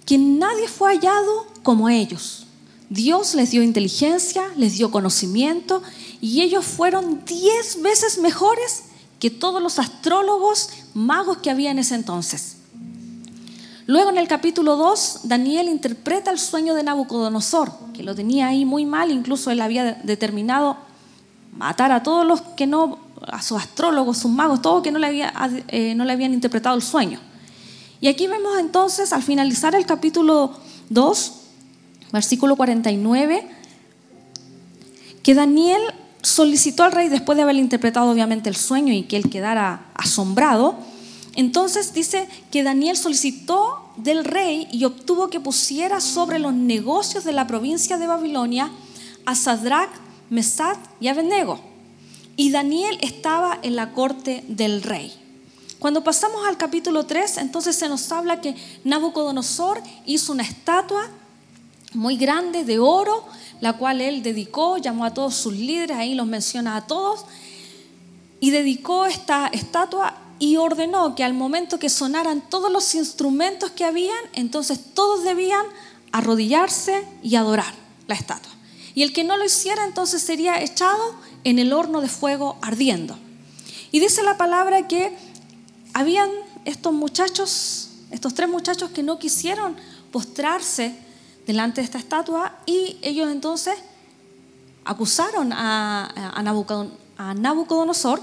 que 0.06 0.16
nadie 0.16 0.66
fue 0.66 0.94
hallado 0.94 1.46
como 1.62 1.90
ellos. 1.90 2.46
Dios 2.88 3.34
les 3.34 3.50
dio 3.50 3.62
inteligencia, 3.62 4.44
les 4.56 4.78
dio 4.78 4.90
conocimiento 4.90 5.82
y 6.22 6.40
ellos 6.40 6.64
fueron 6.64 7.22
diez 7.26 7.82
veces 7.82 8.16
mejores 8.16 8.84
que 9.20 9.28
todos 9.28 9.62
los 9.62 9.78
astrólogos 9.78 10.70
magos 10.94 11.36
que 11.36 11.50
había 11.50 11.70
en 11.70 11.80
ese 11.80 11.96
entonces. 11.96 12.56
Luego 13.84 14.08
en 14.08 14.16
el 14.16 14.26
capítulo 14.26 14.76
2, 14.76 15.20
Daniel 15.24 15.68
interpreta 15.68 16.30
el 16.30 16.38
sueño 16.38 16.72
de 16.72 16.82
Nabucodonosor, 16.82 17.72
que 17.92 18.02
lo 18.02 18.14
tenía 18.14 18.46
ahí 18.46 18.64
muy 18.64 18.86
mal, 18.86 19.10
incluso 19.10 19.50
él 19.50 19.60
había 19.60 20.00
determinado 20.02 20.85
matar 21.56 21.92
a 21.92 22.02
todos 22.02 22.26
los 22.26 22.40
que 22.40 22.66
no, 22.66 22.98
a 23.26 23.42
sus 23.42 23.58
astrólogos, 23.58 24.18
sus 24.18 24.30
magos, 24.30 24.62
todos 24.62 24.82
que 24.82 24.90
no 24.90 24.98
le, 24.98 25.06
había, 25.06 25.32
eh, 25.68 25.94
no 25.94 26.04
le 26.04 26.12
habían 26.12 26.32
interpretado 26.32 26.76
el 26.76 26.82
sueño. 26.82 27.20
Y 28.00 28.08
aquí 28.08 28.26
vemos 28.26 28.58
entonces, 28.58 29.12
al 29.12 29.22
finalizar 29.22 29.74
el 29.74 29.86
capítulo 29.86 30.52
2, 30.90 31.32
versículo 32.12 32.56
49, 32.56 33.48
que 35.22 35.34
Daniel 35.34 35.80
solicitó 36.22 36.84
al 36.84 36.92
rey, 36.92 37.08
después 37.08 37.36
de 37.36 37.42
haber 37.42 37.56
interpretado 37.56 38.10
obviamente 38.10 38.48
el 38.48 38.56
sueño 38.56 38.92
y 38.92 39.04
que 39.04 39.16
él 39.16 39.30
quedara 39.30 39.86
asombrado, 39.94 40.76
entonces 41.34 41.92
dice 41.92 42.28
que 42.50 42.62
Daniel 42.62 42.96
solicitó 42.96 43.90
del 43.96 44.24
rey 44.24 44.68
y 44.72 44.84
obtuvo 44.84 45.28
que 45.28 45.40
pusiera 45.40 46.00
sobre 46.00 46.38
los 46.38 46.54
negocios 46.54 47.24
de 47.24 47.32
la 47.32 47.46
provincia 47.46 47.98
de 47.98 48.06
Babilonia 48.06 48.70
a 49.24 49.34
Sadrach, 49.34 49.90
Mesad 50.30 50.76
y 51.00 51.08
Abednego. 51.08 51.60
Y 52.36 52.50
Daniel 52.50 52.98
estaba 53.00 53.58
en 53.62 53.76
la 53.76 53.92
corte 53.92 54.44
del 54.48 54.82
rey. 54.82 55.12
Cuando 55.78 56.02
pasamos 56.02 56.46
al 56.46 56.56
capítulo 56.56 57.04
3, 57.04 57.38
entonces 57.38 57.76
se 57.76 57.88
nos 57.88 58.10
habla 58.10 58.40
que 58.40 58.56
Nabucodonosor 58.84 59.82
hizo 60.06 60.32
una 60.32 60.42
estatua 60.42 61.08
muy 61.92 62.16
grande 62.16 62.64
de 62.64 62.78
oro, 62.78 63.24
la 63.60 63.74
cual 63.74 64.00
él 64.00 64.22
dedicó, 64.22 64.78
llamó 64.78 65.04
a 65.04 65.14
todos 65.14 65.34
sus 65.34 65.54
líderes, 65.54 65.96
ahí 65.96 66.14
los 66.14 66.26
menciona 66.26 66.76
a 66.76 66.86
todos, 66.86 67.24
y 68.40 68.50
dedicó 68.50 69.06
esta 69.06 69.48
estatua 69.48 70.14
y 70.38 70.56
ordenó 70.56 71.14
que 71.14 71.24
al 71.24 71.34
momento 71.34 71.78
que 71.78 71.88
sonaran 71.88 72.42
todos 72.48 72.70
los 72.70 72.94
instrumentos 72.94 73.70
que 73.70 73.84
habían, 73.84 74.18
entonces 74.34 74.78
todos 74.94 75.24
debían 75.24 75.64
arrodillarse 76.12 77.06
y 77.22 77.36
adorar 77.36 77.72
la 78.06 78.14
estatua. 78.14 78.55
Y 78.96 79.02
el 79.02 79.12
que 79.12 79.24
no 79.24 79.36
lo 79.36 79.44
hiciera 79.44 79.84
entonces 79.84 80.22
sería 80.22 80.62
echado 80.62 81.14
en 81.44 81.58
el 81.58 81.74
horno 81.74 82.00
de 82.00 82.08
fuego 82.08 82.56
ardiendo. 82.62 83.18
Y 83.92 84.00
dice 84.00 84.22
la 84.22 84.38
palabra 84.38 84.88
que 84.88 85.14
habían 85.92 86.30
estos 86.64 86.94
muchachos, 86.94 87.90
estos 88.10 88.32
tres 88.32 88.48
muchachos 88.48 88.90
que 88.90 89.02
no 89.02 89.18
quisieron 89.18 89.76
postrarse 90.10 90.94
delante 91.46 91.82
de 91.82 91.84
esta 91.84 91.98
estatua 91.98 92.56
y 92.64 92.96
ellos 93.02 93.30
entonces 93.30 93.74
acusaron 94.86 95.52
a, 95.52 96.32
a, 97.18 97.34
Nabucodonosor 97.34 98.22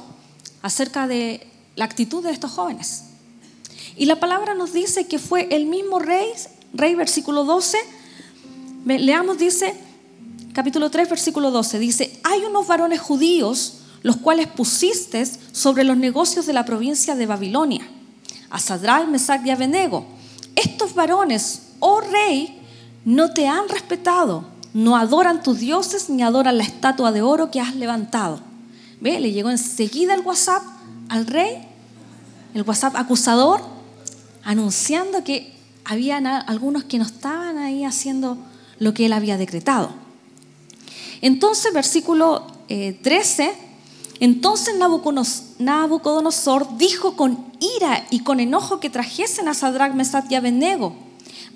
acerca 0.63 1.07
de 1.07 1.45
la 1.75 1.85
actitud 1.85 2.23
de 2.23 2.31
estos 2.31 2.49
jóvenes. 2.49 3.03
Y 3.95 4.07
la 4.07 4.19
palabra 4.19 4.55
nos 4.55 4.73
dice 4.73 5.05
que 5.05 5.19
fue 5.19 5.49
el 5.51 5.67
mismo 5.67 5.99
rey, 5.99 6.31
rey 6.73 6.95
versículo 6.95 7.43
12, 7.43 7.77
leamos, 8.85 9.37
dice, 9.37 9.75
capítulo 10.53 10.89
3, 10.89 11.10
versículo 11.10 11.51
12, 11.51 11.79
dice, 11.79 12.19
hay 12.24 12.43
unos 12.45 12.67
varones 12.67 13.01
judíos 13.01 13.79
los 14.03 14.17
cuales 14.17 14.48
pusiste 14.48 15.25
sobre 15.51 15.83
los 15.83 15.98
negocios 15.98 16.45
de 16.45 16.53
la 16.53 16.65
provincia 16.65 17.15
de 17.15 17.25
Babilonia, 17.25 17.88
a 18.50 18.60
Sadral, 18.60 19.07
Mesac 19.07 19.45
y 19.45 19.50
Abednego. 19.50 20.05
Estos 20.55 20.93
varones, 20.93 21.69
oh 21.79 22.01
rey, 22.01 22.62
no 23.05 23.31
te 23.31 23.48
han 23.48 23.67
respetado, 23.69 24.45
no 24.74 24.95
adoran 24.98 25.41
tus 25.41 25.60
dioses 25.60 26.10
ni 26.10 26.22
adoran 26.22 26.57
la 26.57 26.63
estatua 26.63 27.12
de 27.12 27.22
oro 27.22 27.50
que 27.50 27.62
has 27.62 27.75
levantado. 27.75 28.39
¿Ve? 29.01 29.19
Le 29.19 29.31
llegó 29.31 29.50
enseguida 29.50 30.13
el 30.13 30.22
WhatsApp 30.22 30.63
al 31.10 31.25
rey, 31.27 31.67
el 32.53 32.63
WhatsApp 32.63 32.95
acusador, 32.95 33.62
anunciando 34.43 35.24
que 35.24 35.53
había 35.86 36.17
algunos 36.17 36.83
que 36.83 36.98
no 36.98 37.05
estaban 37.05 37.57
ahí 37.57 37.86
haciendo 37.86 38.38
lo 38.79 38.93
que 38.93 39.05
él 39.05 39.13
había 39.13 39.38
decretado. 39.38 40.02
Entonces, 41.23 41.73
versículo 41.73 42.45
13, 42.67 43.43
eh, 43.45 43.53
entonces 44.19 44.75
Nabucodonosor 45.57 46.77
dijo 46.77 47.15
con 47.15 47.45
ira 47.61 48.05
y 48.09 48.19
con 48.19 48.41
enojo 48.41 48.81
que 48.81 48.89
trajesen 48.89 49.47
a 49.47 49.53
Sadrach, 49.53 49.93
Mesach 49.93 50.29
y 50.29 50.35
Abednego. 50.35 50.93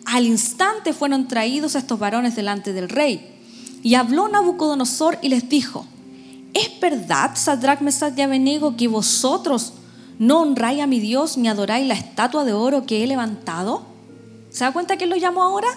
Al 0.05 0.25
instante 0.25 0.93
fueron 0.93 1.27
traídos 1.27 1.75
estos 1.75 2.00
varones 2.00 2.38
delante 2.38 2.71
del 2.71 2.88
rey. 2.88 3.36
Y 3.83 3.95
habló 3.95 4.29
Nabucodonosor 4.29 5.19
y 5.21 5.27
les 5.27 5.50
dijo, 5.50 5.86
¿es 6.53 6.79
verdad, 6.79 7.31
Sadrach, 7.36 7.81
Mesach 7.81 8.17
y 8.17 8.21
Abednego, 8.21 8.77
que 8.77 8.88
vosotros 8.88 9.74
no 10.17 10.43
honráis 10.43 10.81
a 10.81 10.88
mi 10.88 11.01
Dios 11.01 11.38
ni 11.38 11.50
adoráis 11.50 11.86
la 11.86 11.93
estatua 11.93 12.45
de 12.45 12.53
oro 12.53 12.86
que 12.86 13.03
he 13.03 13.07
levantado? 13.07 13.81
¿Se 14.50 14.63
da 14.63 14.71
cuenta 14.71 14.95
quién 14.95 15.09
lo 15.09 15.17
llamó 15.17 15.43
ahora? 15.43 15.67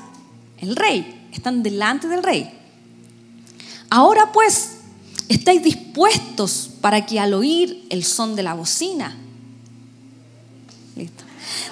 El 0.58 0.76
rey. 0.76 1.26
Están 1.32 1.64
delante 1.64 2.06
del 2.06 2.22
rey. 2.22 2.59
Ahora 3.90 4.30
pues, 4.32 4.78
¿estáis 5.28 5.62
dispuestos 5.64 6.70
para 6.80 7.04
que 7.04 7.18
al 7.18 7.34
oír 7.34 7.86
el 7.90 8.04
son 8.04 8.36
de 8.36 8.44
la 8.44 8.54
bocina, 8.54 9.16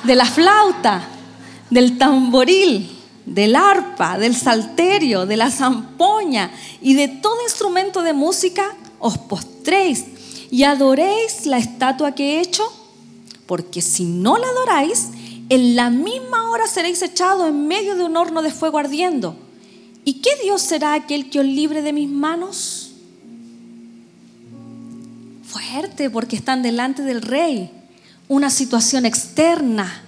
de 0.03 0.15
la 0.15 0.27
flauta, 0.27 1.09
del 1.71 1.97
tamboril, 1.97 2.91
del 3.25 3.55
arpa, 3.55 4.19
del 4.19 4.35
salterio, 4.35 5.27
de 5.27 5.37
la 5.37 5.51
zampoña 5.51 6.51
y 6.81 6.95
de 6.95 7.09
todo 7.09 7.43
instrumento 7.45 8.03
de 8.03 8.13
música, 8.13 8.77
os 8.99 9.17
postréis 9.17 10.05
y 10.51 10.65
adoréis 10.65 11.47
la 11.47 11.59
estatua 11.59 12.17
que 12.17 12.37
he 12.37 12.41
hecho? 12.41 12.65
Porque 13.47 13.81
si 13.81 14.05
no 14.05 14.39
la 14.39 14.49
adoráis, 14.49 15.09
en 15.49 15.77
la 15.77 15.89
misma 15.89 16.51
hora 16.51 16.67
seréis 16.67 17.01
echados 17.03 17.49
en 17.49 17.69
medio 17.69 17.95
de 17.95 18.03
un 18.03 18.17
horno 18.17 18.43
de 18.43 18.51
fuego 18.51 18.79
ardiendo. 18.79 19.37
¿Y 20.09 20.23
qué 20.23 20.31
Dios 20.43 20.63
será 20.63 20.95
aquel 20.95 21.29
que 21.29 21.39
os 21.39 21.45
libre 21.45 21.83
de 21.83 21.93
mis 21.93 22.09
manos? 22.09 22.93
Fuerte, 25.45 26.09
porque 26.09 26.35
están 26.35 26.63
delante 26.63 27.03
del 27.03 27.21
rey, 27.21 27.71
una 28.27 28.49
situación 28.49 29.05
externa. 29.05 30.03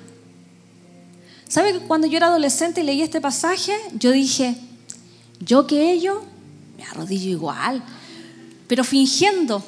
¿Sabe 1.46 1.74
que 1.74 1.80
cuando 1.80 2.06
yo 2.06 2.16
era 2.16 2.28
adolescente 2.28 2.80
y 2.80 2.84
leí 2.84 3.02
este 3.02 3.20
pasaje, 3.20 3.74
yo 3.92 4.10
dije, 4.10 4.56
yo 5.38 5.66
que 5.66 5.92
ellos, 5.92 6.22
me 6.78 6.84
arrodillo 6.84 7.28
igual, 7.28 7.82
pero 8.68 8.84
fingiendo. 8.84 9.62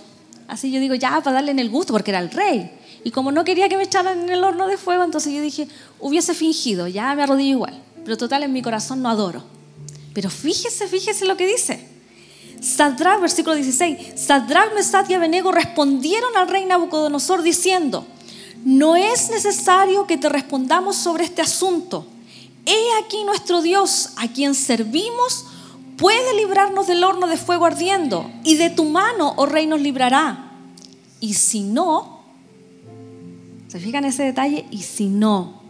Así 0.49 0.71
yo 0.71 0.81
digo, 0.81 0.95
ya, 0.95 1.21
para 1.21 1.35
darle 1.35 1.51
en 1.51 1.59
el 1.59 1.69
gusto, 1.69 1.93
porque 1.93 2.11
era 2.11 2.21
el 2.21 2.31
rey. 2.31 2.71
Y 3.05 3.11
como 3.11 3.33
no 3.33 3.45
quería 3.45 3.69
que 3.69 3.77
me 3.77 3.83
echaran 3.83 4.19
en 4.23 4.31
el 4.31 4.43
horno 4.43 4.67
de 4.67 4.79
fuego, 4.79 5.05
entonces 5.05 5.31
yo 5.35 5.43
dije, 5.43 5.69
hubiese 6.01 6.33
fingido, 6.33 6.89
ya 6.89 7.15
me 7.15 7.23
arrodillo 7.23 7.51
igual. 7.51 7.83
Pero 8.03 8.17
total, 8.17 8.45
en 8.45 8.55
mi 8.55 8.63
corazón 8.63 9.03
no 9.03 9.11
adoro. 9.11 9.53
Pero 10.15 10.31
fíjese, 10.31 10.87
fíjese 10.87 11.25
lo 11.25 11.37
que 11.37 11.47
dice. 11.47 11.89
Sadrach, 12.61 13.21
versículo 13.21 13.57
16, 13.57 14.21
Sadrach, 14.21 14.73
Mesad 14.75 15.09
y 15.09 15.15
Abenego 15.15 15.51
respondieron 15.51 16.37
al 16.37 16.49
rey 16.49 16.65
Nabucodonosor 16.65 17.43
diciendo, 17.43 18.07
no 18.65 18.95
es 18.95 19.31
necesario 19.31 20.07
que 20.07 20.17
te 20.17 20.29
respondamos 20.29 20.97
sobre 20.97 21.25
este 21.25 21.43
asunto. 21.43 22.07
He 22.65 23.05
aquí 23.05 23.25
nuestro 23.25 23.63
Dios, 23.63 24.11
a 24.17 24.29
quien 24.29 24.55
servimos, 24.55 25.47
puede 25.97 26.37
librarnos 26.37 26.87
del 26.87 27.03
horno 27.03 27.27
de 27.27 27.37
fuego 27.37 27.65
ardiendo, 27.65 28.31
y 28.45 28.55
de 28.55 28.71
tu 28.71 28.85
mano, 28.85 29.35
oh 29.37 29.47
rey, 29.47 29.67
nos 29.67 29.81
librará. 29.81 30.53
Y 31.19 31.35
si 31.35 31.63
no, 31.63 32.21
¿se 33.67 33.81
fijan 33.81 34.05
ese 34.05 34.23
detalle? 34.23 34.67
Y 34.71 34.83
si 34.83 35.07
no, 35.07 35.62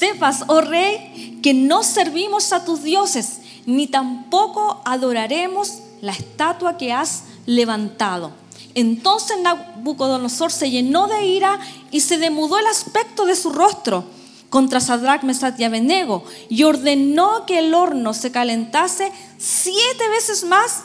sepas, 0.00 0.44
oh 0.48 0.62
rey, 0.62 1.38
que 1.42 1.54
no 1.54 1.82
servimos 1.82 2.52
a 2.52 2.64
tus 2.64 2.82
dioses, 2.82 3.40
ni 3.66 3.86
tampoco 3.86 4.80
adoraremos 4.84 5.78
la 6.00 6.12
estatua 6.12 6.78
que 6.78 6.92
has 6.92 7.24
levantado. 7.46 8.32
Entonces 8.74 9.36
Nabucodonosor 9.42 10.50
se 10.50 10.70
llenó 10.70 11.06
de 11.06 11.26
ira 11.26 11.58
y 11.90 12.00
se 12.00 12.18
demudó 12.18 12.58
el 12.58 12.66
aspecto 12.66 13.26
de 13.26 13.36
su 13.36 13.50
rostro 13.50 14.04
contra 14.48 14.80
Sadrach, 14.80 15.22
Mesach 15.22 15.58
y 15.58 15.64
Abednego 15.64 16.24
y 16.48 16.62
ordenó 16.62 17.46
que 17.46 17.58
el 17.58 17.74
horno 17.74 18.14
se 18.14 18.30
calentase 18.30 19.12
siete 19.38 20.08
veces 20.08 20.44
más 20.44 20.84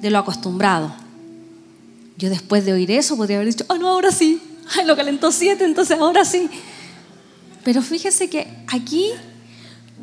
de 0.00 0.10
lo 0.10 0.18
acostumbrado. 0.18 0.92
Yo 2.18 2.28
después 2.28 2.64
de 2.64 2.72
oír 2.72 2.90
eso 2.90 3.16
podría 3.16 3.36
haber 3.36 3.48
dicho, 3.48 3.64
oh 3.68 3.76
no, 3.76 3.88
ahora 3.88 4.10
sí, 4.10 4.40
lo 4.84 4.96
calentó 4.96 5.32
siete, 5.32 5.64
entonces 5.64 5.98
ahora 5.98 6.24
sí. 6.24 6.50
Pero 7.66 7.82
fíjese 7.82 8.30
que 8.30 8.46
aquí, 8.68 9.10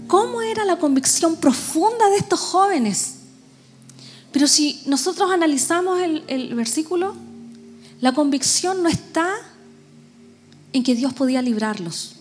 ¿cómo 0.08 0.42
era 0.42 0.66
la 0.66 0.76
convicción 0.76 1.38
profunda 1.38 2.10
de 2.10 2.18
estos 2.18 2.38
jóvenes? 2.38 3.20
Pero 4.34 4.50
si 4.50 4.82
nosotros 4.86 5.32
analizamos 5.32 6.02
el, 6.02 6.56
versículo, 6.56 7.16
la 8.02 8.12
convicción 8.12 8.84
no 8.84 8.90
está 8.90 9.34
en 10.74 10.84
que 10.84 10.94
Dios 10.94 11.14
podía 11.14 11.42
librarlos. 11.42 12.16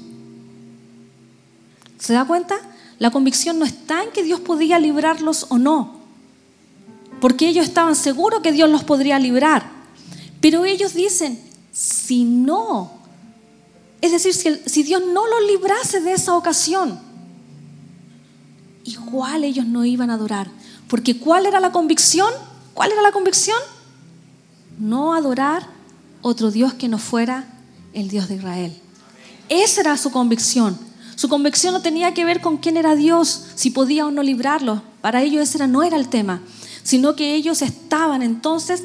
¿Se 1.98 2.12
da 2.12 2.24
cuenta? 2.24 2.60
La 3.00 3.10
convicción 3.10 3.58
no 3.58 3.64
está 3.64 4.04
en 4.04 4.12
que 4.12 4.22
Dios 4.22 4.38
podía 4.38 4.78
librarlos 4.78 5.46
o 5.48 5.58
no. 5.58 6.02
Porque 7.20 7.48
ellos 7.48 7.66
estaban 7.66 7.96
seguros 7.96 8.42
que 8.42 8.52
Dios 8.52 8.70
los 8.70 8.84
podría 8.84 9.18
librar. 9.18 9.68
Pero 10.40 10.64
ellos 10.64 10.94
dicen, 10.94 11.42
si 11.72 12.22
no 12.22 13.01
es 14.02 14.10
decir, 14.10 14.62
si, 14.66 14.82
Dios 14.82 15.00
no 15.12 15.26
los 15.28 15.48
librase 15.48 16.00
de 16.00 16.12
esa 16.12 16.36
ocasión, 16.36 16.98
igual 18.84 19.44
ellos 19.44 19.64
no 19.64 19.84
iban 19.84 20.10
a 20.10 20.14
adorar. 20.14 20.50
Porque 20.88 21.16
¿cuál 21.18 21.46
era 21.46 21.60
la 21.60 21.70
convicción? 21.70 22.28
¿Cuál 22.74 22.90
era 22.90 23.00
la 23.00 23.12
convicción? 23.12 23.58
No 24.76 25.14
adorar 25.14 25.68
otro 26.20 26.50
Dios 26.50 26.74
que 26.74 26.88
no 26.88 26.98
fuera 26.98 27.46
el 27.92 28.08
Dios 28.08 28.28
de 28.28 28.34
Israel. 28.34 28.76
Esa 29.48 29.82
era 29.82 29.96
su 29.96 30.10
convicción. 30.10 30.76
Su 31.14 31.28
convicción 31.28 31.72
no 31.72 31.80
tenía 31.80 32.12
que 32.12 32.24
ver 32.24 32.40
con 32.40 32.56
quién 32.56 32.76
era 32.76 32.96
Dios, 32.96 33.44
si 33.54 33.70
podía 33.70 34.04
o 34.06 34.10
no 34.10 34.24
librarlo. 34.24 34.82
Para 35.00 35.22
ellos 35.22 35.42
ese 35.42 35.64
no 35.68 35.84
era 35.84 35.96
el 35.96 36.08
tema, 36.08 36.42
sino 36.82 37.14
que 37.14 37.36
ellos 37.36 37.62
estaban 37.62 38.20
entonces 38.20 38.82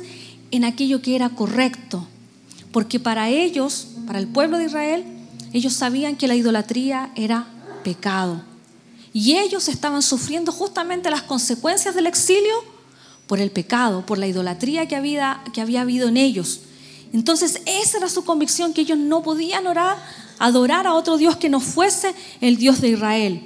en 0.51 0.63
aquello 0.63 1.01
que 1.01 1.15
era 1.15 1.29
correcto. 1.29 2.05
Porque 2.71 2.99
para 2.99 3.29
ellos 3.29 3.87
para 4.07 4.19
el 4.19 4.27
pueblo 4.27 4.57
de 4.57 4.65
Israel, 4.65 5.05
ellos 5.53 5.73
sabían 5.73 6.15
que 6.15 6.27
la 6.27 6.35
idolatría 6.35 7.11
era 7.15 7.47
pecado. 7.83 8.41
Y 9.13 9.35
ellos 9.37 9.67
estaban 9.67 10.01
sufriendo 10.01 10.51
justamente 10.51 11.11
las 11.11 11.23
consecuencias 11.23 11.93
del 11.93 12.07
exilio 12.07 12.55
por 13.27 13.39
el 13.39 13.51
pecado, 13.51 14.05
por 14.05 14.17
la 14.17 14.27
idolatría 14.27 14.87
que 14.87 14.95
había, 14.95 15.43
que 15.53 15.61
había 15.61 15.81
habido 15.81 16.07
en 16.07 16.17
ellos. 16.17 16.61
Entonces 17.13 17.61
esa 17.65 17.97
era 17.97 18.09
su 18.09 18.23
convicción, 18.23 18.73
que 18.73 18.81
ellos 18.81 18.97
no 18.97 19.21
podían 19.21 19.67
orar, 19.67 19.97
adorar 20.39 20.87
a 20.87 20.93
otro 20.93 21.17
Dios 21.17 21.37
que 21.37 21.49
no 21.49 21.59
fuese 21.59 22.13
el 22.41 22.57
Dios 22.57 22.81
de 22.81 22.89
Israel. 22.89 23.41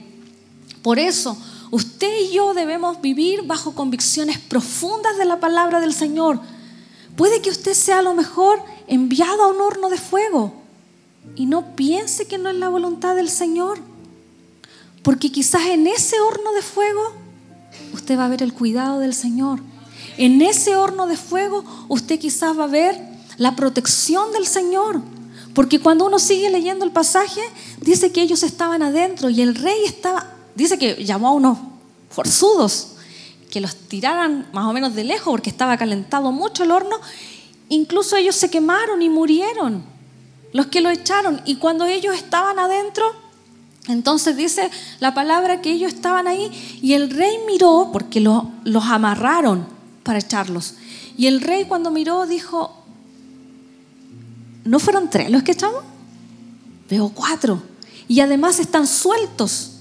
Por 0.81 0.99
eso, 0.99 1.37
usted 1.69 2.11
y 2.25 2.33
yo 2.33 2.53
debemos 2.53 3.01
vivir 3.01 3.43
bajo 3.43 3.73
convicciones 3.73 4.37
profundas 4.37 5.17
de 5.17 5.25
la 5.25 5.39
palabra 5.39 5.79
del 5.79 5.93
Señor. 5.93 6.39
Puede 7.15 7.41
que 7.41 7.49
usted 7.49 7.73
sea 7.73 8.01
lo 8.01 8.13
mejor 8.13 8.63
enviado 8.91 9.43
a 9.43 9.47
un 9.47 9.61
horno 9.61 9.89
de 9.89 9.97
fuego. 9.97 10.53
Y 11.35 11.45
no 11.45 11.75
piense 11.75 12.27
que 12.27 12.37
no 12.37 12.49
es 12.49 12.55
la 12.55 12.69
voluntad 12.69 13.15
del 13.15 13.29
Señor. 13.29 13.79
Porque 15.01 15.31
quizás 15.31 15.65
en 15.67 15.87
ese 15.87 16.19
horno 16.19 16.51
de 16.51 16.61
fuego 16.61 17.01
usted 17.93 18.17
va 18.17 18.25
a 18.25 18.29
ver 18.29 18.43
el 18.43 18.53
cuidado 18.53 18.99
del 18.99 19.13
Señor. 19.13 19.61
En 20.17 20.41
ese 20.41 20.75
horno 20.75 21.07
de 21.07 21.15
fuego 21.15 21.63
usted 21.87 22.19
quizás 22.19 22.57
va 22.57 22.65
a 22.65 22.67
ver 22.67 22.99
la 23.37 23.55
protección 23.55 24.33
del 24.33 24.45
Señor. 24.45 25.01
Porque 25.55 25.79
cuando 25.79 26.05
uno 26.05 26.19
sigue 26.19 26.49
leyendo 26.49 26.83
el 26.83 26.91
pasaje, 26.91 27.41
dice 27.79 28.11
que 28.11 28.21
ellos 28.21 28.43
estaban 28.43 28.83
adentro 28.83 29.29
y 29.29 29.41
el 29.41 29.55
rey 29.55 29.85
estaba, 29.85 30.33
dice 30.55 30.77
que 30.77 31.03
llamó 31.03 31.29
a 31.29 31.33
unos 31.33 31.57
forzudos 32.09 32.91
que 33.51 33.61
los 33.61 33.75
tiraran 33.75 34.47
más 34.53 34.65
o 34.65 34.73
menos 34.73 34.95
de 34.95 35.03
lejos 35.03 35.31
porque 35.31 35.49
estaba 35.49 35.77
calentado 35.77 36.31
mucho 36.31 36.63
el 36.63 36.71
horno 36.71 36.95
Incluso 37.71 38.17
ellos 38.17 38.35
se 38.35 38.49
quemaron 38.49 39.01
y 39.01 39.07
murieron, 39.07 39.81
los 40.51 40.65
que 40.65 40.81
lo 40.81 40.89
echaron. 40.89 41.39
Y 41.45 41.55
cuando 41.55 41.85
ellos 41.85 42.13
estaban 42.13 42.59
adentro, 42.59 43.05
entonces 43.87 44.35
dice 44.35 44.69
la 44.99 45.13
palabra 45.13 45.61
que 45.61 45.71
ellos 45.71 45.93
estaban 45.93 46.27
ahí 46.27 46.51
y 46.81 46.95
el 46.95 47.09
rey 47.09 47.37
miró, 47.47 47.89
porque 47.93 48.19
los 48.19 48.83
amarraron 48.83 49.65
para 50.03 50.19
echarlos. 50.19 50.73
Y 51.17 51.27
el 51.27 51.39
rey 51.39 51.63
cuando 51.63 51.91
miró 51.91 52.27
dijo, 52.27 52.75
¿no 54.65 54.77
fueron 54.77 55.09
tres 55.09 55.31
los 55.31 55.41
que 55.43 55.53
echamos? 55.53 55.81
Veo 56.89 57.07
cuatro. 57.07 57.63
Y 58.09 58.19
además 58.19 58.59
están 58.59 58.85
sueltos. 58.85 59.77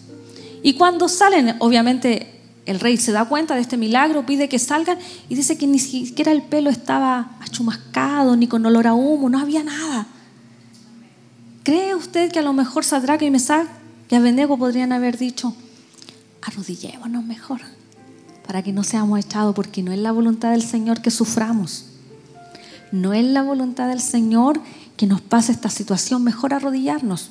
Y 0.63 0.75
cuando 0.75 1.09
salen, 1.09 1.57
obviamente 1.59 2.40
el 2.71 2.79
rey 2.79 2.97
se 2.99 3.11
da 3.11 3.25
cuenta 3.25 3.57
de 3.57 3.63
este 3.63 3.77
milagro, 3.77 4.25
pide 4.25 4.49
que 4.49 4.61
salgan 4.61 4.97
y 5.29 5.35
dice 5.35 5.59
que 5.59 5.67
ni 5.67 5.81
siquiera 5.81 6.31
el 6.31 6.43
pelo 6.43 6.71
estaba 6.71 7.33
achumascado, 7.41 8.37
ni 8.37 8.47
con 8.47 8.65
olor 8.65 8.87
a 8.87 8.95
humo, 8.95 9.29
no 9.29 9.41
había 9.41 9.65
nada. 9.65 10.07
¿Cree 11.65 11.97
usted 11.97 12.31
que 12.31 12.39
a 12.39 12.43
lo 12.43 12.53
mejor 12.53 12.85
Sadraque 12.85 13.27
y 13.27 13.31
Mesach 13.33 13.67
y 14.09 14.15
Abednego 14.15 14.57
podrían 14.57 14.93
haber 14.93 15.19
dicho, 15.19 15.53
arrodillémonos 16.43 17.25
mejor 17.25 17.61
para 18.47 18.63
que 18.63 18.73
no 18.73 18.85
seamos 18.85 19.19
echados, 19.19 19.53
porque 19.53 19.83
no 19.83 19.91
es 19.91 19.99
la 19.99 20.13
voluntad 20.13 20.53
del 20.53 20.63
Señor 20.63 21.03
que 21.03 21.11
suframos. 21.11 21.87
No 22.93 23.13
es 23.15 23.25
la 23.25 23.43
voluntad 23.43 23.89
del 23.89 24.01
Señor 24.01 24.61
que 24.97 25.07
nos 25.07 25.21
pase 25.21 25.51
esta 25.51 25.71
situación, 25.71 26.23
mejor 26.23 26.55
arrodillarnos. 26.55 27.31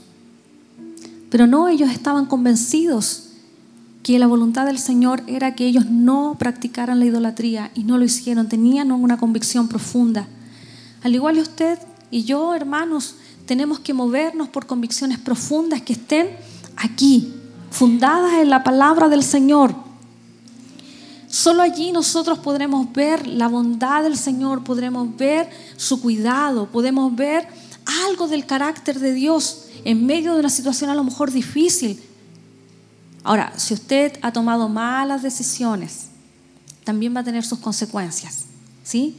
Pero 1.29 1.47
no, 1.47 1.69
ellos 1.69 1.91
estaban 1.91 2.25
convencidos 2.25 3.28
que 4.03 4.17
la 4.17 4.27
voluntad 4.27 4.65
del 4.65 4.79
Señor 4.79 5.23
era 5.27 5.55
que 5.55 5.65
ellos 5.65 5.85
no 5.87 6.35
practicaran 6.39 6.99
la 6.99 7.05
idolatría 7.05 7.71
y 7.75 7.83
no 7.83 7.97
lo 7.97 8.05
hicieron, 8.05 8.47
tenían 8.47 8.91
una 8.91 9.17
convicción 9.17 9.67
profunda. 9.67 10.27
Al 11.03 11.13
igual 11.13 11.35
que 11.35 11.41
usted 11.41 11.79
y 12.11 12.23
yo, 12.23 12.53
hermanos, 12.55 13.15
tenemos 13.45 13.79
que 13.79 13.93
movernos 13.93 14.49
por 14.49 14.65
convicciones 14.65 15.17
profundas 15.17 15.81
que 15.81 15.93
estén 15.93 16.29
aquí, 16.75 17.33
fundadas 17.71 18.33
en 18.35 18.49
la 18.49 18.63
palabra 18.63 19.09
del 19.09 19.23
Señor. 19.23 19.75
Solo 21.27 21.61
allí 21.61 21.91
nosotros 21.91 22.39
podremos 22.39 22.91
ver 22.91 23.27
la 23.27 23.47
bondad 23.47 24.03
del 24.03 24.17
Señor, 24.17 24.63
podremos 24.63 25.15
ver 25.15 25.49
su 25.77 26.01
cuidado, 26.01 26.67
podemos 26.67 27.15
ver 27.15 27.47
algo 28.07 28.27
del 28.27 28.45
carácter 28.45 28.99
de 28.99 29.13
Dios 29.13 29.65
en 29.83 30.05
medio 30.05 30.33
de 30.33 30.39
una 30.39 30.49
situación 30.49 30.89
a 30.89 30.95
lo 30.95 31.03
mejor 31.03 31.31
difícil. 31.31 32.01
Ahora, 33.23 33.53
si 33.57 33.73
usted 33.73 34.17
ha 34.21 34.31
tomado 34.31 34.69
malas 34.69 35.21
decisiones, 35.21 36.07
también 36.83 37.15
va 37.15 37.19
a 37.21 37.23
tener 37.23 37.45
sus 37.45 37.59
consecuencias, 37.59 38.45
¿sí? 38.83 39.17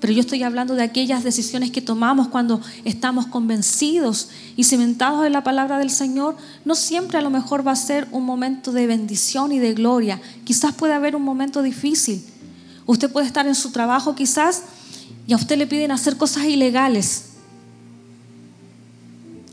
Pero 0.00 0.12
yo 0.14 0.20
estoy 0.20 0.42
hablando 0.42 0.74
de 0.74 0.82
aquellas 0.82 1.24
decisiones 1.24 1.70
que 1.70 1.82
tomamos 1.82 2.28
cuando 2.28 2.60
estamos 2.84 3.26
convencidos 3.26 4.30
y 4.56 4.64
cimentados 4.64 5.26
en 5.26 5.32
la 5.32 5.44
palabra 5.44 5.78
del 5.78 5.90
Señor. 5.90 6.36
No 6.64 6.74
siempre 6.74 7.18
a 7.18 7.20
lo 7.20 7.28
mejor 7.28 7.66
va 7.66 7.72
a 7.72 7.76
ser 7.76 8.08
un 8.10 8.24
momento 8.24 8.72
de 8.72 8.86
bendición 8.86 9.52
y 9.52 9.58
de 9.58 9.74
gloria. 9.74 10.20
Quizás 10.44 10.74
puede 10.74 10.94
haber 10.94 11.16
un 11.16 11.22
momento 11.22 11.62
difícil. 11.62 12.24
Usted 12.86 13.12
puede 13.12 13.26
estar 13.26 13.46
en 13.46 13.54
su 13.54 13.72
trabajo 13.72 14.14
quizás 14.14 14.62
y 15.26 15.34
a 15.34 15.36
usted 15.36 15.58
le 15.58 15.66
piden 15.66 15.92
hacer 15.92 16.16
cosas 16.16 16.44
ilegales. 16.44 17.24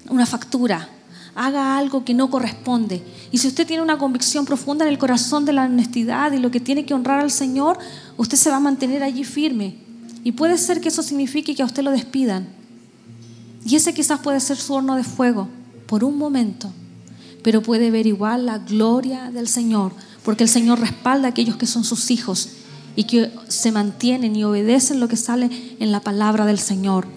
Una 0.10 0.26
factura. 0.26 0.90
Haga 1.38 1.78
algo 1.78 2.04
que 2.04 2.14
no 2.14 2.30
corresponde. 2.30 3.02
Y 3.32 3.38
si 3.38 3.48
usted 3.48 3.66
tiene 3.66 3.84
una 3.84 3.98
convicción 3.98 4.44
profunda 4.44 4.84
en 4.86 4.92
el 4.92 4.98
corazón 4.98 5.46
de 5.46 5.54
la 5.54 5.66
honestidad 5.66 6.32
y 6.32 6.40
lo 6.40 6.52
que 6.52 6.60
tiene 6.60 6.86
que 6.86 6.94
honrar 6.94 7.22
al 7.22 7.32
Señor, 7.32 7.78
usted 8.18 8.38
se 8.38 8.50
va 8.50 8.56
a 8.56 8.60
mantener 8.60 9.04
allí 9.04 9.24
firme 9.24 9.76
y 10.24 10.34
puede 10.34 10.58
ser 10.58 10.82
que 10.82 10.90
eso 10.90 11.04
signifique 11.04 11.56
que 11.56 11.62
a 11.62 11.66
usted 11.66 11.84
lo 11.84 11.92
despidan. 11.92 12.48
Y 13.66 13.76
ese 13.76 13.94
quizás 13.94 14.20
puede 14.20 14.40
ser 14.40 14.58
su 14.58 14.74
horno 14.74 14.96
de 14.96 15.04
fuego 15.04 15.48
por 15.86 16.04
un 16.04 16.18
momento, 16.18 16.70
pero 17.44 17.62
puede 17.62 17.92
ver 17.92 18.08
igual 18.08 18.46
la 18.46 18.58
gloria 18.58 19.32
del 19.32 19.48
Señor, 19.48 19.94
porque 20.26 20.44
el 20.44 20.50
Señor 20.50 20.80
respalda 20.80 21.28
a 21.28 21.32
aquellos 21.32 21.56
que 21.56 21.66
son 21.66 21.84
sus 21.84 22.12
hijos 22.12 22.50
y 22.98 23.06
que 23.06 23.32
se 23.48 23.72
mantienen 23.72 24.36
y 24.36 24.44
obedecen 24.44 25.00
lo 25.00 25.08
que 25.08 25.16
sale 25.16 25.50
en 25.80 25.92
la 25.92 26.02
palabra 26.02 26.46
del 26.46 26.60
Señor. 26.60 27.08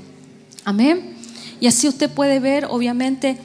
Amén. 0.65 1.17
Y 1.59 1.67
así 1.67 1.89
usted 1.89 2.11
puede 2.11 2.39
ver, 2.39 2.67
obviamente, 2.71 3.39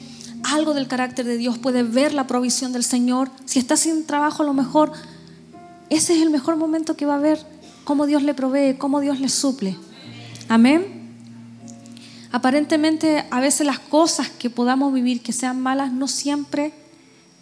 algo 0.54 0.74
del 0.74 0.88
carácter 0.88 1.26
de 1.26 1.36
Dios, 1.36 1.58
puede 1.58 1.82
ver 1.82 2.14
la 2.14 2.26
provisión 2.26 2.72
del 2.72 2.84
Señor. 2.84 3.30
Si 3.44 3.58
está 3.58 3.76
sin 3.76 4.06
trabajo, 4.06 4.42
a 4.42 4.46
lo 4.46 4.52
mejor 4.52 4.92
ese 5.88 6.14
es 6.14 6.22
el 6.22 6.30
mejor 6.30 6.56
momento 6.56 6.96
que 6.96 7.06
va 7.06 7.16
a 7.16 7.18
ver 7.18 7.38
cómo 7.84 8.06
Dios 8.06 8.22
le 8.22 8.34
provee, 8.34 8.76
cómo 8.76 9.00
Dios 9.00 9.20
le 9.20 9.28
suple. 9.28 9.76
Amén. 10.48 10.96
Aparentemente 12.32 13.24
a 13.30 13.40
veces 13.40 13.66
las 13.66 13.78
cosas 13.78 14.28
que 14.28 14.50
podamos 14.50 14.92
vivir 14.92 15.22
que 15.22 15.32
sean 15.32 15.60
malas 15.60 15.92
no 15.92 16.08
siempre 16.08 16.72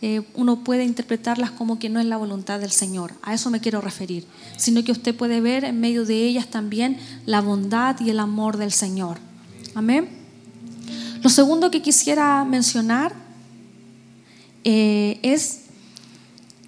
eh, 0.02 0.22
uno 0.34 0.62
puede 0.62 0.84
interpretarlas 0.84 1.50
como 1.50 1.78
que 1.78 1.88
no 1.88 1.98
es 1.98 2.06
la 2.06 2.18
voluntad 2.18 2.60
del 2.60 2.70
Señor. 2.70 3.14
A 3.22 3.32
eso 3.32 3.50
me 3.50 3.60
quiero 3.60 3.80
referir. 3.80 4.26
Sino 4.58 4.84
que 4.84 4.92
usted 4.92 5.14
puede 5.14 5.40
ver 5.40 5.64
en 5.64 5.80
medio 5.80 6.04
de 6.04 6.26
ellas 6.26 6.48
también 6.48 6.98
la 7.24 7.40
bondad 7.40 7.98
y 8.00 8.10
el 8.10 8.20
amor 8.20 8.58
del 8.58 8.70
Señor. 8.70 9.18
Amén. 9.74 10.23
Lo 11.24 11.30
segundo 11.30 11.70
que 11.70 11.80
quisiera 11.80 12.44
mencionar 12.44 13.14
eh, 14.62 15.18
es 15.22 15.60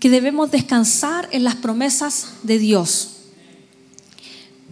que 0.00 0.08
debemos 0.08 0.50
descansar 0.50 1.28
en 1.30 1.44
las 1.44 1.56
promesas 1.56 2.28
de 2.42 2.58
Dios. 2.58 3.16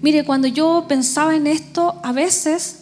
Mire, 0.01 0.25
cuando 0.25 0.49
yo 0.49 0.87
pensaba 0.89 1.37
en 1.37 1.47
esto, 1.47 2.01
a 2.03 2.13
veces 2.13 2.77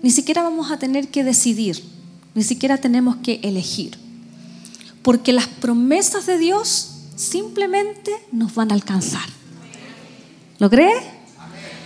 ni 0.00 0.12
siquiera 0.12 0.44
vamos 0.44 0.70
a 0.70 0.78
tener 0.78 1.08
que 1.08 1.24
decidir, 1.24 1.82
ni 2.36 2.44
siquiera 2.44 2.78
tenemos 2.78 3.16
que 3.16 3.40
elegir, 3.42 3.98
porque 5.02 5.32
las 5.32 5.48
promesas 5.48 6.24
de 6.24 6.38
Dios 6.38 6.90
simplemente 7.16 8.12
nos 8.30 8.54
van 8.54 8.70
a 8.70 8.74
alcanzar. 8.74 9.28
¿Lo 10.60 10.70
cree? 10.70 10.94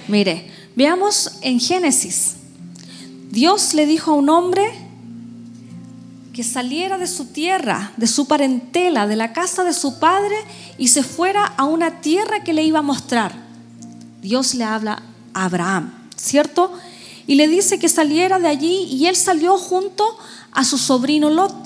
Mire, 0.09 0.51
veamos 0.77 1.38
en 1.40 1.59
Génesis. 1.59 2.44
Dios 3.35 3.75
le 3.75 3.85
dijo 3.85 4.12
a 4.12 4.14
un 4.14 4.31
hombre 4.31 4.62
que 6.33 6.44
saliera 6.44 6.99
de 6.99 7.09
su 7.09 7.27
tierra, 7.27 7.90
de 7.97 8.07
su 8.07 8.29
parentela, 8.29 9.09
de 9.09 9.16
la 9.16 9.33
casa 9.33 9.64
de 9.64 9.73
su 9.73 9.99
padre 9.99 10.37
y 10.79 10.87
se 10.87 11.03
fuera 11.03 11.44
a 11.44 11.64
una 11.64 12.01
tierra 12.01 12.44
que 12.44 12.53
le 12.53 12.62
iba 12.62 12.79
a 12.79 12.83
mostrar. 12.83 13.33
Dios 14.23 14.55
le 14.55 14.62
habla 14.62 15.03
a 15.33 15.47
Abraham, 15.47 15.92
¿cierto? 16.14 16.73
Y 17.27 17.35
le 17.35 17.49
dice 17.49 17.81
que 17.81 17.88
saliera 17.88 18.38
de 18.38 18.47
allí 18.47 18.85
y 18.85 19.07
él 19.07 19.16
salió 19.16 19.59
junto 19.59 20.05
a 20.53 20.62
su 20.62 20.79
sobrino 20.79 21.29
Lot. 21.29 21.57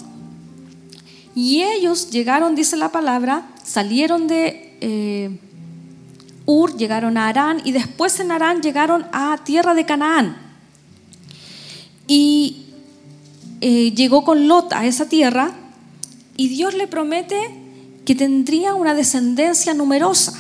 Y 1.35 1.63
ellos 1.63 2.09
llegaron, 2.09 2.55
dice 2.55 2.79
la 2.79 2.91
palabra, 2.91 3.47
salieron 3.63 4.27
de 4.27 4.79
eh, 4.81 5.39
Ur, 6.47 6.75
llegaron 6.79 7.19
a 7.19 7.29
Arán 7.29 7.61
y 7.63 7.73
después 7.73 8.21
en 8.21 8.33
Arán 8.33 8.63
llegaron 8.63 9.07
a 9.13 9.37
tierra 9.45 9.75
de 9.75 9.85
Canaán. 9.85 10.48
Y 12.09 12.65
eh, 13.61 13.93
llegó 13.95 14.25
con 14.25 14.49
Lot 14.49 14.73
a 14.73 14.87
esa 14.87 15.09
tierra 15.09 15.53
y 16.37 16.49
Dios 16.49 16.75
le 16.75 16.87
promete 16.89 17.37
que 18.05 18.15
tendría 18.15 18.75
una 18.75 18.95
descendencia 18.95 19.75
numerosa. 19.75 20.33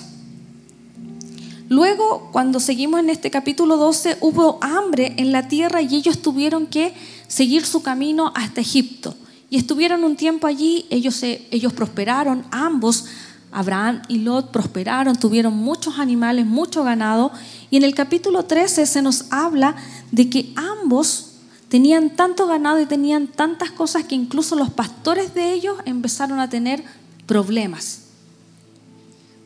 Luego, 1.68 2.30
cuando 2.32 2.60
seguimos 2.60 3.00
en 3.00 3.10
este 3.10 3.30
capítulo 3.30 3.76
12, 3.76 4.16
hubo 4.22 4.58
hambre 4.62 5.12
en 5.18 5.32
la 5.32 5.48
tierra 5.48 5.82
y 5.82 5.96
ellos 5.96 6.22
tuvieron 6.22 6.66
que 6.66 6.94
seguir 7.26 7.66
su 7.66 7.82
camino 7.82 8.32
hasta 8.34 8.62
Egipto. 8.62 9.14
Y 9.50 9.58
estuvieron 9.58 10.02
un 10.04 10.16
tiempo 10.16 10.46
allí, 10.46 10.86
ellos, 10.88 11.22
ellos 11.22 11.72
prosperaron, 11.74 12.44
ambos, 12.50 13.04
Abraham 13.50 14.02
y 14.08 14.18
Lot 14.18 14.50
prosperaron, 14.50 15.16
tuvieron 15.16 15.56
muchos 15.56 15.98
animales, 15.98 16.46
mucho 16.46 16.84
ganado. 16.84 17.32
Y 17.70 17.76
en 17.76 17.82
el 17.82 17.94
capítulo 17.94 18.44
13 18.44 18.86
se 18.86 19.02
nos 19.02 19.26
habla 19.30 19.76
de 20.10 20.30
que 20.30 20.52
ambos 20.54 21.27
tenían 21.68 22.10
tanto 22.10 22.46
ganado 22.46 22.80
y 22.80 22.86
tenían 22.86 23.26
tantas 23.26 23.70
cosas 23.70 24.04
que 24.04 24.14
incluso 24.14 24.56
los 24.56 24.70
pastores 24.70 25.34
de 25.34 25.52
ellos 25.52 25.76
empezaron 25.84 26.40
a 26.40 26.48
tener 26.48 26.82
problemas 27.26 28.02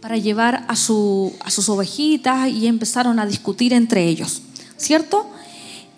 para 0.01 0.17
llevar 0.17 0.65
a, 0.69 0.77
su, 0.77 1.33
a 1.45 1.51
sus 1.51 1.69
ovejitas 1.69 2.49
y 2.49 2.67
empezaron 2.67 3.19
a 3.19 3.27
discutir 3.27 3.73
entre 3.73 4.05
ellos, 4.05 4.43
¿cierto? 4.77 5.27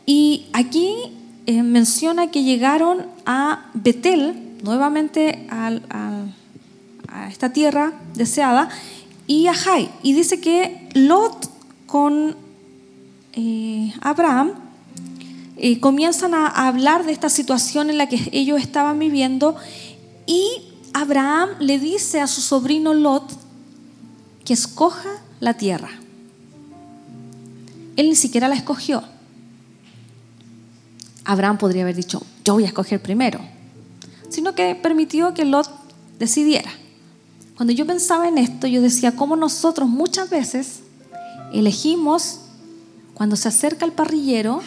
Y 0.06 0.46
aquí 0.52 0.94
eh, 1.46 1.62
menciona 1.62 2.30
que 2.30 2.42
llegaron 2.42 3.06
a 3.24 3.70
Betel, 3.74 4.58
nuevamente 4.62 5.46
a, 5.50 5.72
esta 7.30 7.52
tierra 7.52 7.92
deseada, 8.14 8.68
y 9.26 9.46
a 9.46 9.54
Jai. 9.54 9.90
Y 10.02 10.12
dice 10.12 10.40
que 10.40 10.88
Lot 10.94 11.48
con 11.86 12.36
eh, 13.32 13.92
Abraham 14.00 14.52
eh, 15.56 15.80
comienzan 15.80 16.34
a 16.34 16.46
hablar 16.48 17.06
de 17.06 17.12
esta 17.12 17.28
situación 17.28 17.90
en 17.90 17.98
la 17.98 18.08
que 18.08 18.28
ellos 18.32 18.60
estaban 18.60 18.98
viviendo 18.98 19.56
y 20.26 20.62
Abraham 20.92 21.50
le 21.60 21.78
dice 21.78 22.20
a 22.20 22.26
su 22.26 22.40
sobrino 22.40 22.94
Lot, 22.94 23.24
que 24.44 24.52
escoja 24.52 25.10
la 25.40 25.54
tierra. 25.54 25.90
Él 27.96 28.08
ni 28.08 28.14
siquiera 28.14 28.48
la 28.48 28.54
escogió. 28.54 29.02
Abraham 31.24 31.58
podría 31.58 31.82
haber 31.82 31.96
dicho, 31.96 32.22
yo 32.44 32.54
voy 32.54 32.64
a 32.64 32.68
escoger 32.68 33.00
primero, 33.00 33.40
sino 34.28 34.54
que 34.54 34.74
permitió 34.74 35.32
que 35.34 35.44
Lot 35.44 35.70
decidiera. 36.18 36.70
Cuando 37.56 37.72
yo 37.72 37.86
pensaba 37.86 38.28
en 38.28 38.38
esto, 38.38 38.66
yo 38.66 38.82
decía, 38.82 39.12
cómo 39.12 39.36
nosotros 39.36 39.88
muchas 39.88 40.28
veces 40.28 40.80
elegimos, 41.52 42.40
cuando 43.14 43.36
se 43.36 43.48
acerca 43.48 43.84
el 43.84 43.92
parrillero, 43.92 44.60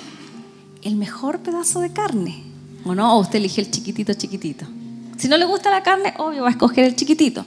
el 0.88 0.96
mejor 0.96 1.40
pedazo 1.40 1.82
de 1.82 1.92
carne. 1.92 2.44
¿O 2.86 2.96
no? 2.96 3.16
O 3.16 3.20
usted 3.20 3.40
elige 3.40 3.62
el 3.62 3.70
chiquitito, 3.70 4.14
chiquitito. 4.14 4.66
Si 5.18 5.28
no 5.28 5.38
le 5.38 5.46
gusta 5.46 5.70
la 5.70 5.84
carne, 5.84 6.14
obvio 6.18 6.44
va 6.44 6.48
a 6.48 6.52
escoger 6.52 6.86
el 6.86 6.96
chiquitito. 6.96 7.46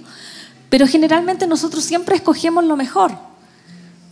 Pero 0.69 0.87
generalmente 0.87 1.47
nosotros 1.47 1.83
siempre 1.83 2.17
escogemos 2.17 2.65
lo 2.65 2.77
mejor. 2.77 3.13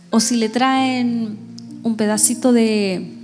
O 0.09 0.19
si 0.19 0.35
le 0.37 0.49
traen 0.49 1.37
un 1.83 1.95
pedacito 1.95 2.51
de 2.51 3.17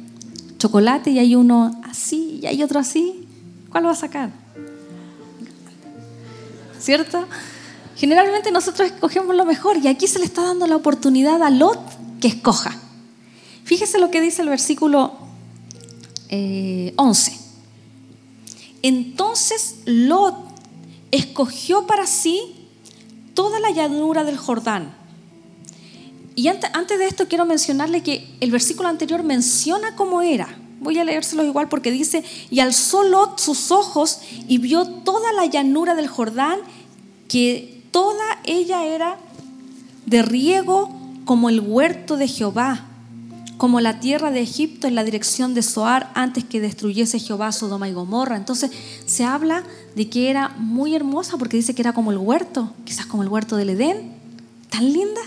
chocolate 0.57 1.09
y 1.09 1.19
hay 1.19 1.35
uno 1.35 1.81
así 1.83 2.39
y 2.41 2.45
hay 2.45 2.63
otro 2.63 2.79
así, 2.79 3.27
¿cuál 3.69 3.87
va 3.87 3.91
a 3.91 3.95
sacar? 3.95 4.29
¿Cierto? 6.79 7.25
Generalmente 7.95 8.51
nosotros 8.51 8.91
escogemos 8.91 9.35
lo 9.35 9.45
mejor 9.45 9.77
y 9.77 9.87
aquí 9.87 10.07
se 10.07 10.19
le 10.19 10.25
está 10.25 10.43
dando 10.43 10.67
la 10.67 10.75
oportunidad 10.75 11.41
a 11.41 11.49
Lot 11.49 11.79
que 12.19 12.27
escoja. 12.27 12.77
Fíjese 13.63 13.97
lo 13.99 14.11
que 14.11 14.21
dice 14.21 14.43
el 14.43 14.49
versículo 14.49 15.25
11. 16.95 17.31
Eh, 17.31 17.39
Entonces 18.81 19.75
Lot 19.85 20.35
escogió 21.11 21.87
para 21.87 22.07
sí 22.07 22.55
toda 23.33 23.59
la 23.59 23.71
llanura 23.71 24.23
del 24.23 24.37
Jordán. 24.37 24.93
Y 26.35 26.49
antes, 26.49 26.99
de 26.99 27.07
esto 27.07 27.27
quiero 27.27 27.45
mencionarle 27.45 28.03
que 28.03 28.27
el 28.41 28.51
versículo 28.51 28.89
anterior 28.89 29.23
menciona 29.23 29.95
cómo 29.95 30.21
era. 30.21 30.57
Voy 30.81 30.99
a 30.99 31.05
leérselo 31.05 31.45
igual 31.45 31.69
porque 31.69 31.91
dice, 31.91 32.23
y 32.49 32.59
alzó 32.59 33.03
Lot 33.03 33.39
sus 33.39 33.71
ojos 33.71 34.19
y 34.47 34.57
vio 34.57 34.85
toda 34.85 35.31
la 35.31 35.45
llanura 35.45 35.95
del 35.95 36.07
Jordán 36.07 36.59
que 37.29 37.83
toda 37.91 38.25
ella 38.43 38.85
era 38.85 39.17
de 40.05 40.21
riego 40.21 40.89
como 41.23 41.47
el 41.49 41.61
huerto 41.61 42.17
de 42.17 42.27
Jehová, 42.27 42.85
como 43.57 43.79
la 43.79 43.99
tierra 43.99 44.31
de 44.31 44.41
Egipto 44.41 44.87
en 44.87 44.95
la 44.95 45.03
dirección 45.03 45.53
de 45.53 45.63
Zoar 45.63 46.11
antes 46.13 46.43
que 46.43 46.59
destruyese 46.59 47.19
Jehová 47.19 47.51
Sodoma 47.51 47.87
y 47.87 47.93
Gomorra. 47.93 48.35
Entonces 48.35 48.71
se 49.05 49.23
habla 49.23 49.63
de 49.95 50.09
que 50.09 50.29
era 50.29 50.49
muy 50.57 50.95
hermosa 50.95 51.37
porque 51.37 51.57
dice 51.57 51.73
que 51.73 51.81
era 51.81 51.93
como 51.93 52.11
el 52.11 52.17
huerto, 52.17 52.73
quizás 52.83 53.05
como 53.05 53.23
el 53.23 53.29
huerto 53.29 53.55
del 53.55 53.69
Edén, 53.69 54.13
tan 54.69 54.91
linda. 54.91 55.21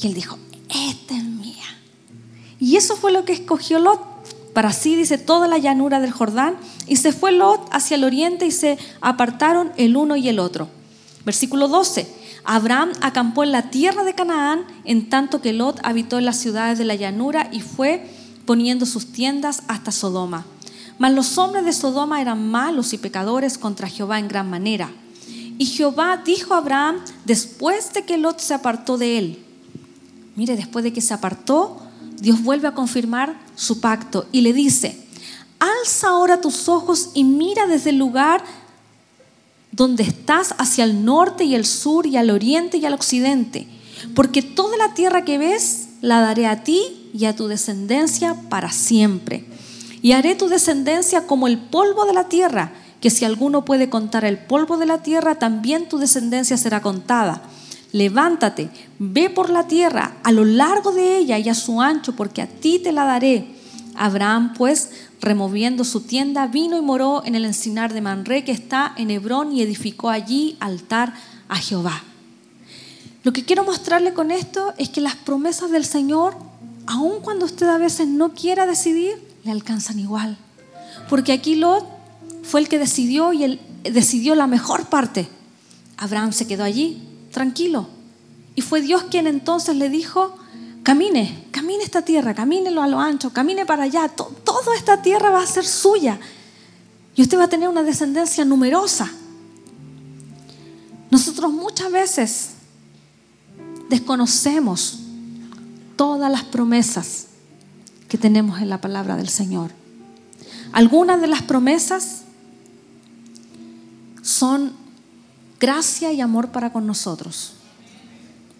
Y 0.00 0.06
él 0.06 0.14
dijo, 0.14 0.38
esta 0.68 1.16
es 1.16 1.24
mía. 1.24 1.64
Y 2.60 2.76
eso 2.76 2.96
fue 2.96 3.12
lo 3.12 3.24
que 3.24 3.32
escogió 3.32 3.78
Lot. 3.78 4.00
Para 4.52 4.72
sí, 4.72 4.96
dice, 4.96 5.18
toda 5.18 5.46
la 5.46 5.58
llanura 5.58 6.00
del 6.00 6.10
Jordán. 6.10 6.56
Y 6.86 6.96
se 6.96 7.12
fue 7.12 7.32
Lot 7.32 7.68
hacia 7.72 7.96
el 7.96 8.04
oriente 8.04 8.46
y 8.46 8.50
se 8.50 8.78
apartaron 9.00 9.72
el 9.76 9.96
uno 9.96 10.16
y 10.16 10.28
el 10.28 10.38
otro. 10.38 10.68
Versículo 11.24 11.68
12. 11.68 12.17
Abraham 12.44 12.92
acampó 13.00 13.44
en 13.44 13.52
la 13.52 13.70
tierra 13.70 14.04
de 14.04 14.14
Canaán, 14.14 14.64
en 14.84 15.08
tanto 15.08 15.40
que 15.40 15.52
Lot 15.52 15.80
habitó 15.82 16.18
en 16.18 16.24
las 16.24 16.38
ciudades 16.38 16.78
de 16.78 16.84
la 16.84 16.94
llanura 16.94 17.48
y 17.52 17.60
fue 17.60 18.08
poniendo 18.46 18.86
sus 18.86 19.12
tiendas 19.12 19.62
hasta 19.68 19.92
Sodoma. 19.92 20.46
Mas 20.98 21.12
los 21.12 21.38
hombres 21.38 21.64
de 21.64 21.72
Sodoma 21.72 22.20
eran 22.20 22.50
malos 22.50 22.92
y 22.92 22.98
pecadores 22.98 23.58
contra 23.58 23.88
Jehová 23.88 24.18
en 24.18 24.28
gran 24.28 24.50
manera. 24.50 24.90
Y 25.58 25.66
Jehová 25.66 26.22
dijo 26.24 26.54
a 26.54 26.58
Abraham 26.58 26.96
después 27.24 27.92
de 27.92 28.04
que 28.04 28.16
Lot 28.16 28.40
se 28.40 28.54
apartó 28.54 28.96
de 28.96 29.18
él. 29.18 29.44
Mire, 30.36 30.56
después 30.56 30.84
de 30.84 30.92
que 30.92 31.00
se 31.00 31.14
apartó, 31.14 31.82
Dios 32.20 32.42
vuelve 32.42 32.68
a 32.68 32.74
confirmar 32.74 33.38
su 33.54 33.80
pacto 33.80 34.26
y 34.32 34.40
le 34.40 34.52
dice, 34.52 35.04
alza 35.58 36.08
ahora 36.08 36.40
tus 36.40 36.68
ojos 36.68 37.10
y 37.14 37.24
mira 37.24 37.66
desde 37.66 37.90
el 37.90 37.98
lugar 37.98 38.42
donde 39.72 40.02
estás 40.02 40.54
hacia 40.58 40.84
el 40.84 41.04
norte 41.04 41.44
y 41.44 41.54
el 41.54 41.64
sur 41.64 42.06
y 42.06 42.16
al 42.16 42.30
oriente 42.30 42.78
y 42.78 42.86
al 42.86 42.94
occidente, 42.94 43.66
porque 44.14 44.42
toda 44.42 44.76
la 44.76 44.94
tierra 44.94 45.24
que 45.24 45.38
ves 45.38 45.88
la 46.00 46.20
daré 46.20 46.46
a 46.46 46.62
ti 46.64 47.10
y 47.12 47.24
a 47.24 47.34
tu 47.34 47.48
descendencia 47.48 48.34
para 48.48 48.70
siempre. 48.70 49.44
Y 50.02 50.12
haré 50.12 50.34
tu 50.34 50.48
descendencia 50.48 51.26
como 51.26 51.48
el 51.48 51.58
polvo 51.58 52.06
de 52.06 52.12
la 52.12 52.28
tierra, 52.28 52.72
que 53.00 53.10
si 53.10 53.24
alguno 53.24 53.64
puede 53.64 53.88
contar 53.88 54.24
el 54.24 54.38
polvo 54.38 54.76
de 54.76 54.86
la 54.86 55.02
tierra, 55.02 55.36
también 55.36 55.88
tu 55.88 55.98
descendencia 55.98 56.56
será 56.56 56.82
contada. 56.82 57.42
Levántate, 57.92 58.68
ve 58.98 59.30
por 59.30 59.50
la 59.50 59.66
tierra 59.66 60.16
a 60.22 60.32
lo 60.32 60.44
largo 60.44 60.92
de 60.92 61.18
ella 61.18 61.38
y 61.38 61.48
a 61.48 61.54
su 61.54 61.80
ancho, 61.80 62.14
porque 62.14 62.42
a 62.42 62.46
ti 62.46 62.78
te 62.78 62.92
la 62.92 63.04
daré. 63.04 63.54
Abraham 63.96 64.54
pues 64.56 64.90
removiendo 65.20 65.84
su 65.84 66.02
tienda, 66.02 66.46
vino 66.46 66.76
y 66.76 66.82
moró 66.82 67.22
en 67.24 67.34
el 67.34 67.44
encinar 67.44 67.92
de 67.92 68.00
Manré 68.00 68.44
que 68.44 68.52
está 68.52 68.94
en 68.96 69.10
Hebrón 69.10 69.52
y 69.52 69.62
edificó 69.62 70.10
allí 70.10 70.56
altar 70.60 71.14
a 71.48 71.56
Jehová. 71.56 72.02
Lo 73.24 73.32
que 73.32 73.44
quiero 73.44 73.64
mostrarle 73.64 74.14
con 74.14 74.30
esto 74.30 74.74
es 74.78 74.88
que 74.88 75.00
las 75.00 75.16
promesas 75.16 75.70
del 75.70 75.84
Señor, 75.84 76.36
aun 76.86 77.20
cuando 77.20 77.46
usted 77.46 77.68
a 77.68 77.78
veces 77.78 78.06
no 78.06 78.32
quiera 78.32 78.66
decidir, 78.66 79.20
le 79.44 79.50
alcanzan 79.50 79.98
igual. 79.98 80.38
Porque 81.08 81.32
aquí 81.32 81.56
Lot 81.56 81.84
fue 82.42 82.60
el 82.60 82.68
que 82.68 82.78
decidió 82.78 83.32
y 83.32 83.44
él 83.44 83.60
decidió 83.82 84.34
la 84.34 84.46
mejor 84.46 84.86
parte. 84.86 85.28
Abraham 85.96 86.32
se 86.32 86.46
quedó 86.46 86.64
allí, 86.64 87.02
tranquilo. 87.32 87.88
Y 88.54 88.62
fue 88.62 88.80
Dios 88.80 89.04
quien 89.10 89.26
entonces 89.26 89.76
le 89.76 89.88
dijo, 89.88 90.36
Camine, 90.82 91.46
camine 91.50 91.84
esta 91.84 92.02
tierra, 92.02 92.34
camínelo 92.34 92.82
a 92.82 92.86
lo 92.86 92.98
ancho, 92.98 93.30
camine 93.32 93.66
para 93.66 93.84
allá. 93.84 94.08
toda 94.08 94.76
esta 94.76 95.02
tierra 95.02 95.30
va 95.30 95.42
a 95.42 95.46
ser 95.46 95.64
suya. 95.64 96.18
Y 97.14 97.22
usted 97.22 97.38
va 97.38 97.44
a 97.44 97.48
tener 97.48 97.68
una 97.68 97.82
descendencia 97.82 98.44
numerosa. 98.44 99.10
Nosotros 101.10 101.52
muchas 101.52 101.90
veces 101.90 102.50
desconocemos 103.88 105.00
todas 105.96 106.30
las 106.30 106.44
promesas 106.44 107.26
que 108.08 108.18
tenemos 108.18 108.60
en 108.60 108.68
la 108.68 108.80
palabra 108.80 109.16
del 109.16 109.28
Señor. 109.28 109.72
Algunas 110.72 111.20
de 111.20 111.26
las 111.26 111.42
promesas 111.42 112.22
son 114.22 114.72
gracia 115.58 116.12
y 116.12 116.20
amor 116.20 116.50
para 116.50 116.72
con 116.72 116.86
nosotros. 116.86 117.54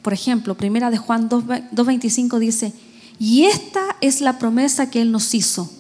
Por 0.08 0.14
ejemplo, 0.14 0.56
primera 0.56 0.90
de 0.90 0.96
Juan 0.96 1.28
2.25 1.28 2.38
dice, 2.38 2.72
y 3.18 3.44
esta 3.44 3.94
es 4.00 4.22
la 4.22 4.38
promesa 4.38 4.88
que 4.88 5.02
Él 5.02 5.12
nos 5.12 5.34
hizo, 5.34 5.70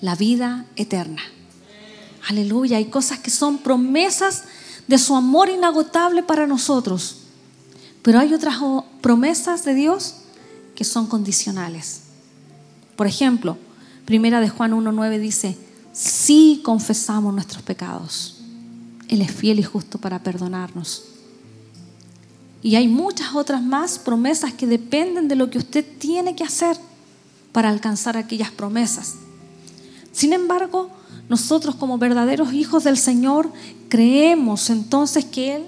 la 0.00 0.14
vida 0.14 0.66
eterna. 0.76 1.20
Aleluya, 2.28 2.76
hay 2.76 2.84
cosas 2.84 3.18
que 3.18 3.32
son 3.32 3.58
promesas 3.58 4.44
de 4.86 4.98
su 4.98 5.16
amor 5.16 5.48
inagotable 5.48 6.22
para 6.22 6.46
nosotros. 6.46 7.22
Pero 8.02 8.20
hay 8.20 8.34
otras 8.34 8.54
promesas 9.00 9.64
de 9.64 9.74
Dios 9.74 10.14
que 10.76 10.84
son 10.84 11.08
condicionales. 11.08 12.02
Por 12.94 13.08
ejemplo, 13.08 13.58
primera 14.04 14.40
de 14.40 14.48
Juan 14.48 14.74
1.9 14.74 15.18
dice, 15.18 15.58
si 15.92 16.60
confesamos 16.62 17.34
nuestros 17.34 17.64
pecados, 17.64 18.42
Él 19.08 19.22
es 19.22 19.32
fiel 19.32 19.58
y 19.58 19.64
justo 19.64 19.98
para 19.98 20.22
perdonarnos 20.22 21.15
y 22.62 22.76
hay 22.76 22.88
muchas 22.88 23.34
otras 23.34 23.62
más 23.62 23.98
promesas 23.98 24.52
que 24.52 24.66
dependen 24.66 25.28
de 25.28 25.36
lo 25.36 25.50
que 25.50 25.58
usted 25.58 25.84
tiene 25.98 26.34
que 26.34 26.44
hacer 26.44 26.76
para 27.52 27.68
alcanzar 27.68 28.16
aquellas 28.16 28.50
promesas. 28.50 29.14
Sin 30.12 30.32
embargo, 30.32 30.90
nosotros 31.28 31.74
como 31.74 31.98
verdaderos 31.98 32.52
hijos 32.52 32.84
del 32.84 32.96
Señor 32.96 33.52
creemos 33.88 34.70
entonces 34.70 35.24
que 35.24 35.56
Él 35.56 35.64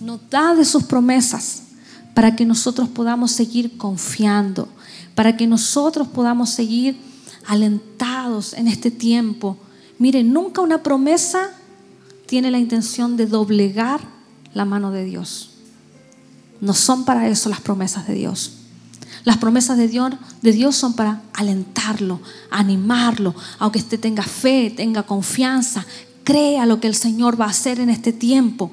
nos 0.00 0.20
da 0.30 0.54
de 0.54 0.64
sus 0.64 0.84
promesas 0.84 1.62
para 2.14 2.36
que 2.36 2.44
nosotros 2.44 2.88
podamos 2.88 3.32
seguir 3.32 3.76
confiando, 3.76 4.68
para 5.14 5.36
que 5.36 5.46
nosotros 5.46 6.08
podamos 6.08 6.50
seguir 6.50 6.96
alentados 7.46 8.52
en 8.52 8.68
este 8.68 8.90
tiempo. 8.90 9.56
Mire, 9.98 10.22
nunca 10.22 10.60
una 10.60 10.82
promesa 10.82 11.50
tiene 12.26 12.50
la 12.50 12.58
intención 12.58 13.16
de 13.16 13.26
doblegar 13.26 14.00
la 14.54 14.64
mano 14.64 14.90
de 14.90 15.04
Dios. 15.04 15.50
No 16.60 16.74
son 16.74 17.04
para 17.04 17.28
eso 17.28 17.48
las 17.48 17.60
promesas 17.60 18.06
de 18.06 18.14
Dios. 18.14 18.52
Las 19.24 19.36
promesas 19.36 19.78
de 19.78 19.88
Dios, 19.88 20.12
de 20.42 20.52
Dios 20.52 20.74
son 20.74 20.94
para 20.94 21.22
alentarlo, 21.34 22.20
animarlo, 22.50 23.34
aunque 23.58 23.78
usted 23.78 24.00
tenga 24.00 24.22
fe, 24.22 24.70
tenga 24.70 25.04
confianza, 25.04 25.86
crea 26.24 26.66
lo 26.66 26.80
que 26.80 26.88
el 26.88 26.94
Señor 26.94 27.40
va 27.40 27.46
a 27.46 27.50
hacer 27.50 27.78
en 27.78 27.88
este 27.88 28.12
tiempo. 28.12 28.70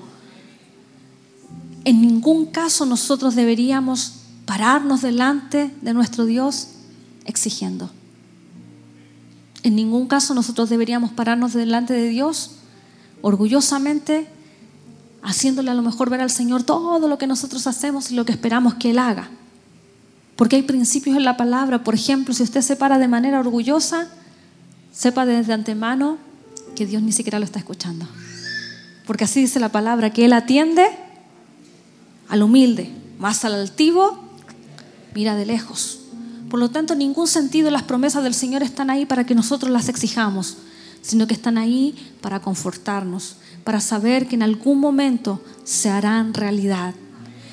En 1.85 2.01
ningún 2.01 2.47
caso 2.47 2.85
nosotros 2.85 3.35
deberíamos 3.35 4.13
pararnos 4.45 5.01
delante 5.01 5.71
de 5.81 5.93
nuestro 5.93 6.25
Dios 6.25 6.69
exigiendo. 7.25 7.91
En 9.61 9.75
ningún 9.75 10.07
caso 10.07 10.33
nosotros 10.33 10.69
deberíamos 10.69 11.11
pararnos 11.11 11.53
delante 11.53 11.93
de 11.93 12.09
Dios 12.09 12.51
orgullosamente 13.21 14.27
haciéndole 15.21 15.71
a 15.71 15.73
lo 15.73 15.81
mejor 15.81 16.09
ver 16.09 16.21
al 16.21 16.29
Señor 16.29 16.63
todo 16.63 17.07
lo 17.07 17.17
que 17.17 17.27
nosotros 17.27 17.67
hacemos 17.67 18.11
y 18.11 18.15
lo 18.15 18.25
que 18.25 18.31
esperamos 18.31 18.75
que 18.75 18.91
Él 18.91 18.99
haga. 18.99 19.29
Porque 20.35 20.55
hay 20.55 20.63
principios 20.63 21.17
en 21.17 21.25
la 21.25 21.35
palabra. 21.35 21.83
Por 21.83 21.95
ejemplo, 21.95 22.33
si 22.33 22.43
usted 22.43 22.61
se 22.61 22.75
para 22.75 22.97
de 22.97 23.07
manera 23.07 23.39
orgullosa, 23.39 24.07
sepa 24.93 25.25
desde 25.25 25.53
antemano 25.53 26.17
que 26.75 26.85
Dios 26.85 27.01
ni 27.01 27.11
siquiera 27.11 27.39
lo 27.39 27.45
está 27.45 27.59
escuchando. 27.59 28.07
Porque 29.05 29.25
así 29.25 29.41
dice 29.41 29.59
la 29.59 29.69
palabra, 29.69 30.11
que 30.11 30.25
Él 30.25 30.33
atiende 30.33 30.85
al 32.29 32.43
humilde, 32.43 32.89
más 33.17 33.43
al 33.43 33.55
altivo, 33.55 34.19
mira 35.13 35.35
de 35.35 35.45
lejos. 35.45 35.99
Por 36.49 36.59
lo 36.59 36.69
tanto, 36.69 36.95
ningún 36.95 37.27
sentido 37.27 37.69
las 37.69 37.83
promesas 37.83 38.23
del 38.23 38.33
Señor 38.33 38.63
están 38.63 38.89
ahí 38.89 39.05
para 39.05 39.25
que 39.25 39.35
nosotros 39.35 39.71
las 39.71 39.89
exijamos, 39.89 40.57
sino 41.01 41.27
que 41.27 41.33
están 41.33 41.57
ahí 41.57 42.13
para 42.21 42.39
confortarnos, 42.39 43.35
para 43.69 43.81
saber 43.81 44.27
que 44.27 44.33
en 44.33 44.41
algún 44.41 44.79
momento 44.79 45.43
se 45.63 45.91
harán 45.91 46.33
realidad. 46.33 46.95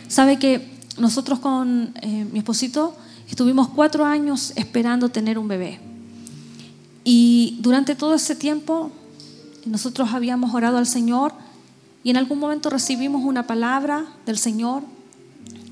Sabe 0.08 0.38
que 0.38 0.66
nosotros 0.96 1.40
con 1.40 1.92
eh, 2.00 2.26
mi 2.32 2.38
esposito 2.38 2.96
estuvimos 3.28 3.68
cuatro 3.68 4.06
años 4.06 4.54
esperando 4.56 5.10
tener 5.10 5.38
un 5.38 5.46
bebé. 5.46 5.78
Y 7.04 7.58
durante 7.60 7.94
todo 7.94 8.14
ese 8.14 8.34
tiempo 8.34 8.90
nosotros 9.66 10.14
habíamos 10.14 10.54
orado 10.54 10.78
al 10.78 10.86
Señor 10.86 11.34
y 12.02 12.08
en 12.08 12.16
algún 12.16 12.38
momento 12.38 12.70
recibimos 12.70 13.22
una 13.22 13.46
palabra 13.46 14.06
del 14.24 14.38
Señor. 14.38 14.84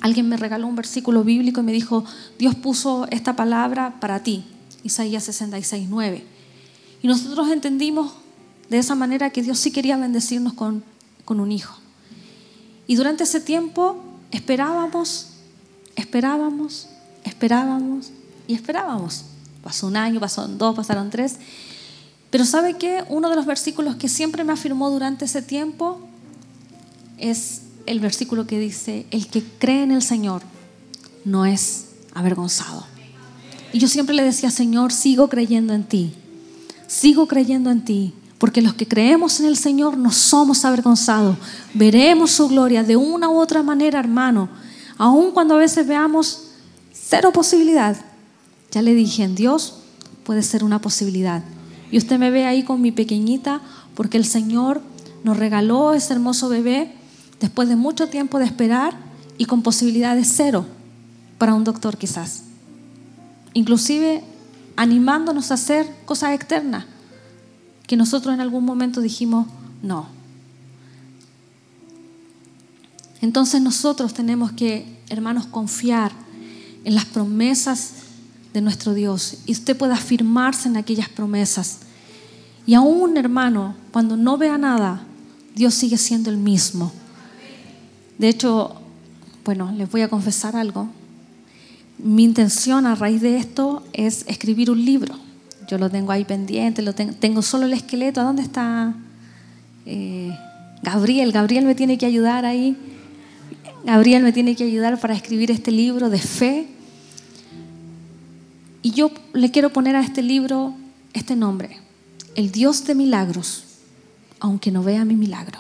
Alguien 0.03 0.29
me 0.29 0.37
regaló 0.37 0.67
un 0.67 0.77
versículo 0.77 1.25
bíblico 1.25 1.63
y 1.63 1.65
me 1.65 1.73
dijo, 1.73 2.05
Dios 2.39 2.55
puso 2.55 3.07
esta 3.11 3.35
palabra 3.35 3.95
para 3.99 4.23
ti, 4.23 4.45
Isaías 4.83 5.25
66, 5.25 5.87
9. 5.89 6.23
Y 7.01 7.07
nosotros 7.07 7.49
entendimos 7.49 8.13
de 8.69 8.79
esa 8.79 8.95
manera 8.95 9.31
que 9.31 9.43
Dios 9.43 9.59
sí 9.59 9.71
quería 9.71 9.97
bendecirnos 9.97 10.55
con, 10.55 10.85
con 11.25 11.41
un 11.41 11.53
hijo. 11.53 11.77
Y 12.87 12.97
durante 12.97 13.25
ese 13.25 13.41
tiempo 13.41 14.03
esperábamos, 14.31 15.29
esperábamos, 15.97 16.89
esperábamos 17.25 18.11
y 18.47 18.55
esperábamos. 18.55 19.25
Pasó 19.63 19.87
un 19.87 19.97
año, 19.97 20.21
pasaron 20.21 20.59
dos, 20.59 20.77
pasaron 20.77 21.11
tres. 21.11 21.37
Pero 22.31 22.45
¿sabe 22.45 22.75
qué? 22.75 23.05
Uno 23.09 23.31
de 23.31 23.37
los 23.37 23.47
versículos 23.47 23.97
que 23.97 24.09
siempre 24.09 24.45
me 24.45 24.53
afirmó 24.53 24.91
durante 24.91 25.25
ese 25.25 25.41
tiempo 25.41 26.01
es 27.19 27.63
el 27.87 28.01
versículo 28.01 28.47
que 28.47 28.59
dice, 28.59 29.07
el 29.11 29.29
que 29.29 29.43
cree 29.43 29.83
en 29.83 29.93
el 29.93 30.03
Señor 30.03 30.43
no 31.25 31.47
es 31.47 31.87
avergonzado. 32.13 32.87
Y 33.73 33.79
yo 33.79 33.89
siempre 33.89 34.15
le 34.15 34.23
decía, 34.23 34.51
Señor, 34.51 34.93
sigo 34.93 35.29
creyendo 35.29 35.75
en 35.75 35.85
ti, 35.85 36.15
sigo 36.87 37.27
creyendo 37.27 37.71
en 37.71 37.85
ti, 37.85 38.15
porque 38.39 38.63
los 38.63 38.75
que 38.75 38.89
creemos 38.89 39.41
en 39.41 39.47
el 39.47 39.57
Señor 39.57 39.97
no 39.97 40.11
somos 40.11 40.65
avergonzados, 40.65 41.37
veremos 41.73 42.33
su 42.33 42.49
gloria 42.49 42.83
de 42.83 42.97
una 42.97 43.29
u 43.29 43.39
otra 43.39 43.63
manera, 43.63 44.01
hermano, 44.01 44.49
aun 44.99 45.31
cuando 45.31 45.55
a 45.55 45.59
veces 45.59 45.87
veamos 45.87 46.49
cero 46.93 47.33
posibilidad. 47.33 47.97
Ya 48.71 48.83
le 48.83 48.95
dije, 48.95 49.23
en 49.23 49.35
Dios 49.35 49.75
puede 50.25 50.43
ser 50.43 50.65
una 50.65 50.81
posibilidad. 50.81 51.43
Y 51.91 51.99
usted 51.99 52.19
me 52.19 52.31
ve 52.31 52.45
ahí 52.45 52.65
con 52.65 52.81
mi 52.81 52.91
pequeñita 52.91 53.61
porque 53.95 54.19
el 54.19 54.25
Señor 54.25 54.81
nos 55.23 55.37
regaló 55.37 55.95
ese 55.95 56.13
hermoso 56.13 56.49
bebé 56.49 56.93
después 57.41 57.69
de 57.69 57.77
mucho 57.77 58.09
tiempo 58.09 58.39
de 58.39 58.47
esperar 58.47 58.97
y 59.39 59.45
con 59.45 59.63
posibilidades 59.63 60.33
cero 60.35 60.67
para 61.39 61.55
un 61.55 61.63
doctor 61.63 61.97
quizás. 61.97 62.43
Inclusive 63.53 64.25
animándonos 64.77 65.51
a 65.51 65.55
hacer 65.55 65.89
cosas 66.05 66.35
externas 66.35 66.87
que 67.87 67.97
nosotros 67.97 68.35
en 68.35 68.41
algún 68.41 68.65
momento 68.65 69.01
dijimos 69.01 69.47
no. 69.83 70.07
Entonces 73.21 73.63
nosotros 73.63 74.13
tenemos 74.13 74.53
que, 74.53 74.87
hermanos, 75.09 75.47
confiar 75.47 76.13
en 76.85 76.95
las 76.95 77.07
promesas 77.07 77.93
de 78.53 78.61
nuestro 78.61 78.95
Dios 78.95 79.39
y 79.47 79.53
usted 79.53 79.77
pueda 79.77 79.95
afirmarse 79.95 80.69
en 80.69 80.77
aquellas 80.77 81.09
promesas. 81.09 81.79
Y 82.67 82.75
aún, 82.75 83.17
hermano, 83.17 83.75
cuando 83.93 84.17
no 84.17 84.39
vea 84.39 84.59
nada, 84.59 85.05
Dios 85.55 85.75
sigue 85.75 85.99
siendo 85.99 86.31
el 86.31 86.37
mismo. 86.37 86.93
De 88.19 88.29
hecho, 88.29 88.75
bueno, 89.45 89.73
les 89.73 89.91
voy 89.91 90.03
a 90.03 90.09
confesar 90.09 90.57
algo. 90.57 90.89
Mi 91.99 92.25
intención 92.25 92.87
a 92.87 92.95
raíz 92.95 93.21
de 93.21 93.37
esto 93.37 93.83
es 93.93 94.25
escribir 94.27 94.71
un 94.71 94.85
libro. 94.85 95.24
Yo 95.69 95.79
lo 95.79 95.91
tengo 95.91 96.13
ahí 96.13 96.25
pendiente, 96.25 96.83
lo 96.83 96.95
tengo, 96.95 97.43
solo 97.43 97.67
el 97.67 97.73
esqueleto. 97.73 98.21
¿A 98.21 98.25
dónde 98.25 98.43
está 98.43 98.95
eh, 99.87 100.37
Gabriel? 100.83 101.33
Gabriel 101.33 101.65
me 101.65 101.75
tiene 101.75 101.99
que 101.99 102.07
ayudar 102.07 102.45
ahí. 102.45 102.77
Gabriel 103.85 104.23
me 104.23 104.33
tiene 104.33 104.57
que 104.57 104.65
ayudar 104.65 104.99
para 104.99 105.15
escribir 105.15 105.51
este 105.51 105.71
libro 105.71 106.11
de 106.11 106.19
fe 106.19 106.69
y 108.85 108.91
yo 108.91 109.11
le 109.33 109.51
quiero 109.51 109.71
poner 109.73 109.97
a 109.97 110.03
este 110.03 110.21
libro 110.21 110.75
este 111.15 111.37
nombre, 111.37 111.79
el 112.35 112.53
Dios 112.53 112.85
de 112.85 112.95
milagros, 112.95 113.65
aunque 114.41 114.71
no 114.71 114.83
vea 114.83 115.07
mi 115.07 115.17
milagro. 115.17 115.59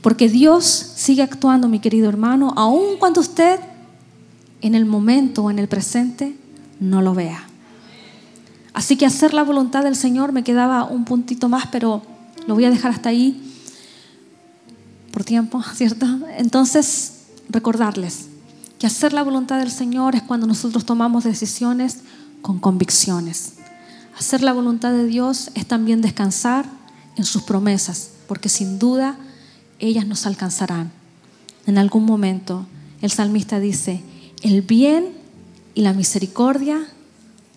Porque 0.00 0.28
Dios 0.28 0.64
sigue 0.64 1.22
actuando, 1.22 1.68
mi 1.68 1.80
querido 1.80 2.08
hermano, 2.08 2.52
aun 2.56 2.98
cuando 3.00 3.20
usted 3.20 3.58
en 4.60 4.76
el 4.76 4.84
momento 4.84 5.42
o 5.42 5.50
en 5.50 5.58
el 5.58 5.66
presente 5.66 6.36
no 6.78 7.02
lo 7.02 7.14
vea. 7.14 7.48
Así 8.74 8.96
que 8.96 9.06
hacer 9.06 9.34
la 9.34 9.42
voluntad 9.42 9.84
del 9.84 9.96
Señor 9.96 10.32
me 10.32 10.44
quedaba 10.44 10.84
un 10.84 11.04
puntito 11.04 11.48
más, 11.48 11.66
pero 11.66 12.02
lo 12.46 12.54
voy 12.54 12.64
a 12.64 12.70
dejar 12.70 12.92
hasta 12.92 13.10
ahí 13.10 13.40
por 15.12 15.24
tiempo, 15.24 15.62
¿cierto? 15.74 16.06
Entonces, 16.36 17.14
recordarles, 17.48 18.28
que 18.78 18.86
hacer 18.86 19.12
la 19.12 19.22
voluntad 19.22 19.58
del 19.58 19.70
Señor 19.70 20.16
es 20.16 20.22
cuando 20.22 20.46
nosotros 20.46 20.84
tomamos 20.84 21.24
decisiones 21.24 21.98
con 22.40 22.58
convicciones. 22.58 23.54
Hacer 24.18 24.42
la 24.42 24.52
voluntad 24.52 24.90
de 24.92 25.06
Dios 25.06 25.50
es 25.54 25.66
también 25.66 26.02
descansar 26.02 26.66
en 27.16 27.24
sus 27.24 27.42
promesas, 27.42 28.10
porque 28.26 28.48
sin 28.48 28.78
duda 28.78 29.16
ellas 29.78 30.06
nos 30.06 30.26
alcanzarán. 30.26 30.90
En 31.66 31.78
algún 31.78 32.04
momento 32.04 32.66
el 33.02 33.10
salmista 33.10 33.60
dice, 33.60 34.02
el 34.42 34.62
bien 34.62 35.10
y 35.74 35.82
la 35.82 35.92
misericordia 35.92 36.80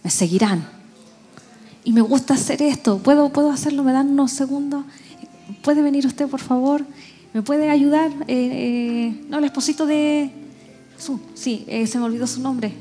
me 0.04 0.12
seguirán. 0.12 0.75
Y 1.86 1.94
me 1.94 2.02
gusta 2.02 2.34
hacer 2.34 2.62
esto. 2.62 2.98
¿Puedo, 2.98 3.30
puedo 3.30 3.52
hacerlo? 3.52 3.84
¿Me 3.84 3.94
dan 3.94 4.10
unos 4.10 4.32
segundos? 4.32 4.84
¿Puede 5.62 5.82
venir 5.82 6.06
usted, 6.06 6.28
por 6.28 6.42
favor? 6.42 6.86
¿Me 7.34 7.42
puede 7.42 7.70
ayudar? 7.70 8.12
Eh, 8.28 8.28
eh, 8.28 9.26
no, 9.30 9.38
el 9.38 9.46
esposito 9.46 9.86
de, 9.86 10.32
sí, 11.34 11.64
eh, 11.68 11.88
se 11.88 11.98
me 11.98 12.06
olvidó 12.06 12.28
su 12.28 12.42
nombre. 12.42 12.74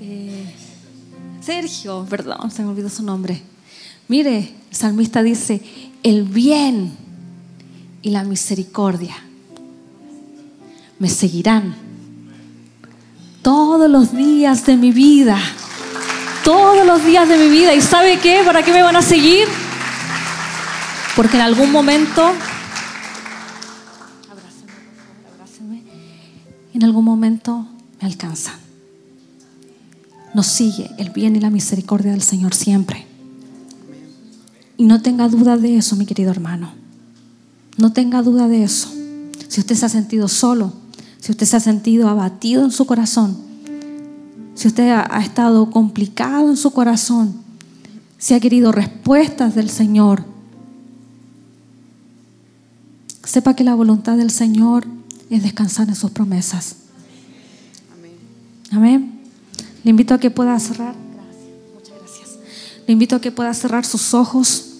Eh, 0.00 0.44
Sergio, 1.40 2.06
perdón, 2.08 2.50
se 2.50 2.62
me 2.62 2.68
olvidó 2.68 2.88
su 2.88 3.02
nombre. 3.02 3.40
Mire, 4.08 4.38
el 4.70 4.76
salmista 4.76 5.22
dice, 5.22 5.62
el 6.02 6.24
bien 6.24 6.92
y 8.02 8.10
la 8.10 8.24
misericordia 8.24 9.16
me 10.98 11.08
seguirán 11.08 11.74
todos 13.42 13.90
los 13.90 14.14
días 14.14 14.66
de 14.66 14.76
mi 14.76 14.92
vida. 14.92 15.38
Todos 16.48 16.86
los 16.86 17.04
días 17.04 17.28
de 17.28 17.36
mi 17.36 17.50
vida. 17.50 17.74
¿Y 17.74 17.82
sabe 17.82 18.18
qué? 18.20 18.40
¿Para 18.42 18.62
qué 18.62 18.72
me 18.72 18.82
van 18.82 18.96
a 18.96 19.02
seguir? 19.02 19.46
Porque 21.14 21.36
en 21.36 21.42
algún 21.42 21.70
momento 21.70 22.32
en 26.72 26.84
algún 26.84 27.04
momento 27.04 27.66
me 28.00 28.08
alcanza. 28.08 28.54
Nos 30.32 30.46
sigue 30.46 30.90
el 30.96 31.10
bien 31.10 31.36
y 31.36 31.40
la 31.40 31.50
misericordia 31.50 32.12
del 32.12 32.22
Señor 32.22 32.54
siempre. 32.54 33.04
Y 34.78 34.84
no 34.84 35.02
tenga 35.02 35.28
duda 35.28 35.58
de 35.58 35.76
eso, 35.76 35.96
mi 35.96 36.06
querido 36.06 36.30
hermano. 36.30 36.72
No 37.76 37.92
tenga 37.92 38.22
duda 38.22 38.48
de 38.48 38.64
eso. 38.64 38.90
Si 39.48 39.60
usted 39.60 39.74
se 39.74 39.84
ha 39.84 39.90
sentido 39.90 40.28
solo, 40.28 40.72
si 41.20 41.30
usted 41.30 41.44
se 41.44 41.58
ha 41.58 41.60
sentido 41.60 42.08
abatido 42.08 42.64
en 42.64 42.70
su 42.70 42.86
corazón, 42.86 43.47
si 44.58 44.66
usted 44.66 44.90
ha, 44.90 45.20
estado 45.20 45.70
complicado 45.70 46.50
en 46.50 46.56
su 46.56 46.72
corazón, 46.72 47.32
si 48.18 48.34
ha 48.34 48.40
querido 48.40 48.72
respuestas 48.72 49.54
del 49.54 49.70
Señor, 49.70 50.24
sepa 53.22 53.54
que 53.54 53.62
la 53.62 53.76
voluntad 53.76 54.16
del 54.16 54.32
Señor 54.32 54.84
es 55.30 55.44
descansar 55.44 55.88
en 55.88 55.94
sus 55.94 56.10
promesas. 56.10 56.74
Amén. 58.72 59.20
Le 59.84 59.90
invito 59.90 60.12
a 60.12 60.18
que 60.18 60.28
pueda 60.28 60.58
cerrar. 60.58 60.96
Muchas 61.76 61.96
gracias. 61.96 62.38
Le 62.84 62.92
invito 62.92 63.14
a 63.14 63.20
que 63.20 63.30
pueda 63.30 63.54
cerrar 63.54 63.86
sus 63.86 64.12
ojos 64.12 64.72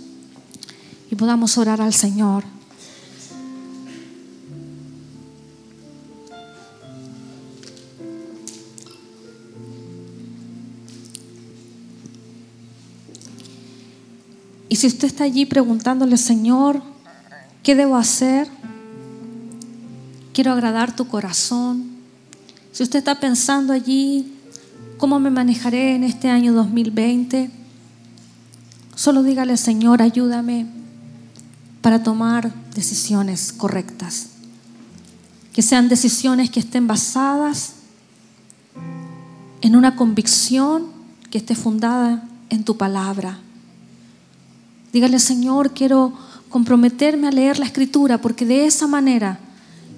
y 1.08 1.14
podamos 1.14 1.56
orar 1.56 1.80
al 1.80 1.94
Señor. 1.94 2.42
Y 14.68 14.76
si 14.76 14.87
usted 14.87 15.09
está 15.09 15.24
allí 15.24 15.46
preguntándole, 15.46 16.16
Señor, 16.16 16.83
¿qué 17.62 17.74
debo 17.74 17.96
hacer? 17.96 18.48
quiero 20.38 20.52
agradar 20.52 20.94
tu 20.94 21.09
corazón. 21.09 21.85
Si 22.71 22.85
usted 22.85 23.00
está 23.00 23.19
pensando 23.19 23.73
allí, 23.73 24.35
¿cómo 24.96 25.19
me 25.19 25.31
manejaré 25.31 25.96
en 25.96 26.04
este 26.04 26.31
año 26.31 26.52
2020? 26.52 27.50
Solo 28.94 29.25
dígale, 29.25 29.56
Señor, 29.56 30.00
ayúdame 30.00 30.69
para 31.83 32.04
tomar 32.04 32.54
decisiones 32.73 33.52
correctas. 33.52 34.29
Que 35.52 35.60
sean 35.60 35.88
decisiones 35.88 36.50
que 36.50 36.60
estén 36.60 36.87
basadas 36.87 37.73
en 39.60 39.75
una 39.75 39.96
convicción 39.96 40.87
que 41.33 41.38
esté 41.38 41.56
fundada 41.56 42.29
en 42.48 42.62
tu 42.62 42.77
palabra. 42.77 43.40
Dígale, 44.92 45.18
Señor, 45.18 45.72
quiero 45.72 46.12
comprometerme 46.48 47.28
a 47.28 47.30
leer 47.30 47.58
la 47.58 47.66
escritura 47.66 48.18
porque 48.18 48.46
de 48.46 48.66
esa 48.66 48.86
manera 48.86 49.38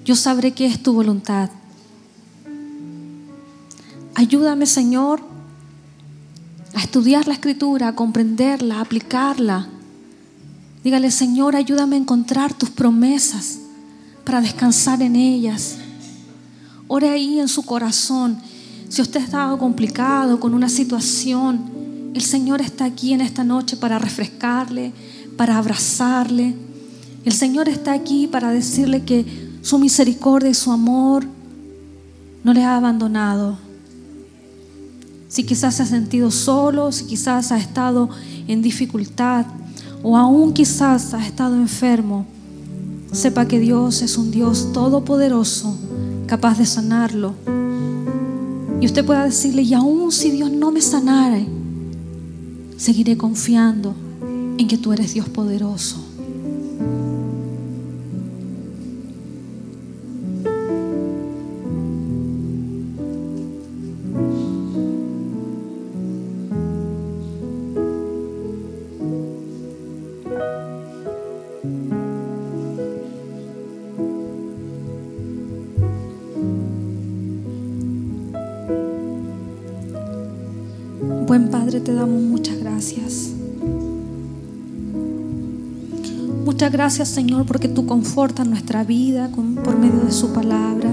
yo 0.05 0.17
sabré 0.17 0.53
que 0.53 0.67
es 0.67 0.83
tu 0.83 0.93
voluntad. 0.93 1.51
Ayúdame, 4.15 4.67
Señor, 4.67 5.21
a 6.75 6.81
estudiar 6.81 7.27
la 7.27 7.35
escritura, 7.35 7.89
a 7.89 7.95
comprenderla, 7.95 8.77
a 8.77 8.81
aplicarla. 8.81 9.69
Dígale, 10.83 11.11
Señor, 11.11 11.57
ayúdame 11.57 11.97
a 11.97 12.01
encontrar 12.01 12.53
tus 12.53 12.71
promesas 12.71 13.61
para 14.25 14.41
descansar 14.41 15.03
en 15.03 15.17
ellas. 15.17 15.77
Ore 16.89 17.09
ahí 17.11 17.39
en 17.39 17.49
su 17.49 17.65
corazón. 17.65 18.39
Si 18.89 19.01
usted 19.01 19.21
está 19.21 19.55
complicado 19.59 20.41
con 20.41 20.55
una 20.55 20.69
situación, 20.69 21.80
el 22.15 22.23
Señor 22.23 22.61
está 22.61 22.85
aquí 22.85 23.13
en 23.13 23.21
esta 23.21 23.45
noche 23.45 23.77
para 23.77 23.99
refrescarle, 23.99 24.93
para 25.37 25.59
abrazarle. 25.59 26.55
El 27.25 27.33
Señor 27.33 27.69
está 27.69 27.93
aquí 27.93 28.27
para 28.27 28.51
decirle 28.51 29.05
que 29.05 29.25
su 29.63 29.79
misericordia 29.79 30.51
y 30.51 30.55
su 30.55 30.73
amor 30.73 31.25
no 32.43 32.53
le 32.53 32.65
ha 32.65 32.77
abandonado. 32.77 33.59
Si 35.29 35.45
quizás 35.45 35.77
se 35.77 35.85
ha 35.85 35.87
sentido 35.87 36.31
solo, 36.33 36.91
si 36.91 37.05
quizás 37.05 37.53
ha 37.53 37.59
estado 37.59 38.09
en 38.49 38.63
dificultad 38.63 39.47
o 40.03 40.17
aún 40.17 40.53
quizás 40.53 41.15
ha 41.15 41.25
estado 41.25 41.55
enfermo, 41.55 42.27
sepa 43.13 43.47
que 43.47 43.61
Dios 43.61 44.03
es 44.03 44.17
un 44.17 44.33
Dios 44.33 44.73
todopoderoso, 44.73 45.77
capaz 46.27 46.59
de 46.59 46.67
sanarlo. 46.67 47.35
Y 48.81 48.87
usted 48.87 49.05
pueda 49.05 49.25
decirle, 49.25 49.63
y 49.63 49.75
aún 49.75 50.11
si 50.11 50.31
Dios 50.31 50.51
no 50.51 50.73
me 50.73 50.81
sanara, 50.81 51.39
seguiré 52.81 53.19
confiando 53.19 53.95
en 54.57 54.67
que 54.67 54.79
tú 54.79 54.95
eres 54.95 55.13
Dios 55.13 55.29
poderoso. 55.29 56.10
Gracias, 86.71 87.09
Señor, 87.09 87.47
porque 87.47 87.69
tú 87.69 87.87
confortas 87.87 88.47
nuestra 88.47 88.85
vida 88.85 89.31
por 89.65 89.77
medio 89.77 90.01
de 90.01 90.13
su 90.13 90.33
palabra. 90.33 90.91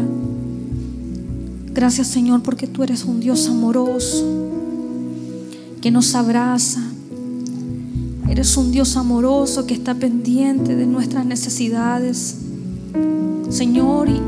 Gracias, 1.73 2.07
Señor, 2.07 2.41
porque 2.41 2.67
tú 2.67 2.83
eres 2.83 3.05
un 3.05 3.19
Dios 3.19 3.47
amoroso 3.47 4.25
que 5.81 5.91
nos 5.91 6.15
abraza. 6.15 6.81
Eres 8.27 8.57
un 8.57 8.71
Dios 8.71 8.97
amoroso 8.97 9.65
que 9.67 9.73
está 9.73 9.93
pendiente 9.93 10.75
de 10.75 10.85
nuestras 10.87 11.25
necesidades. 11.25 12.37
Señor, 13.49 14.09
y, 14.09 14.19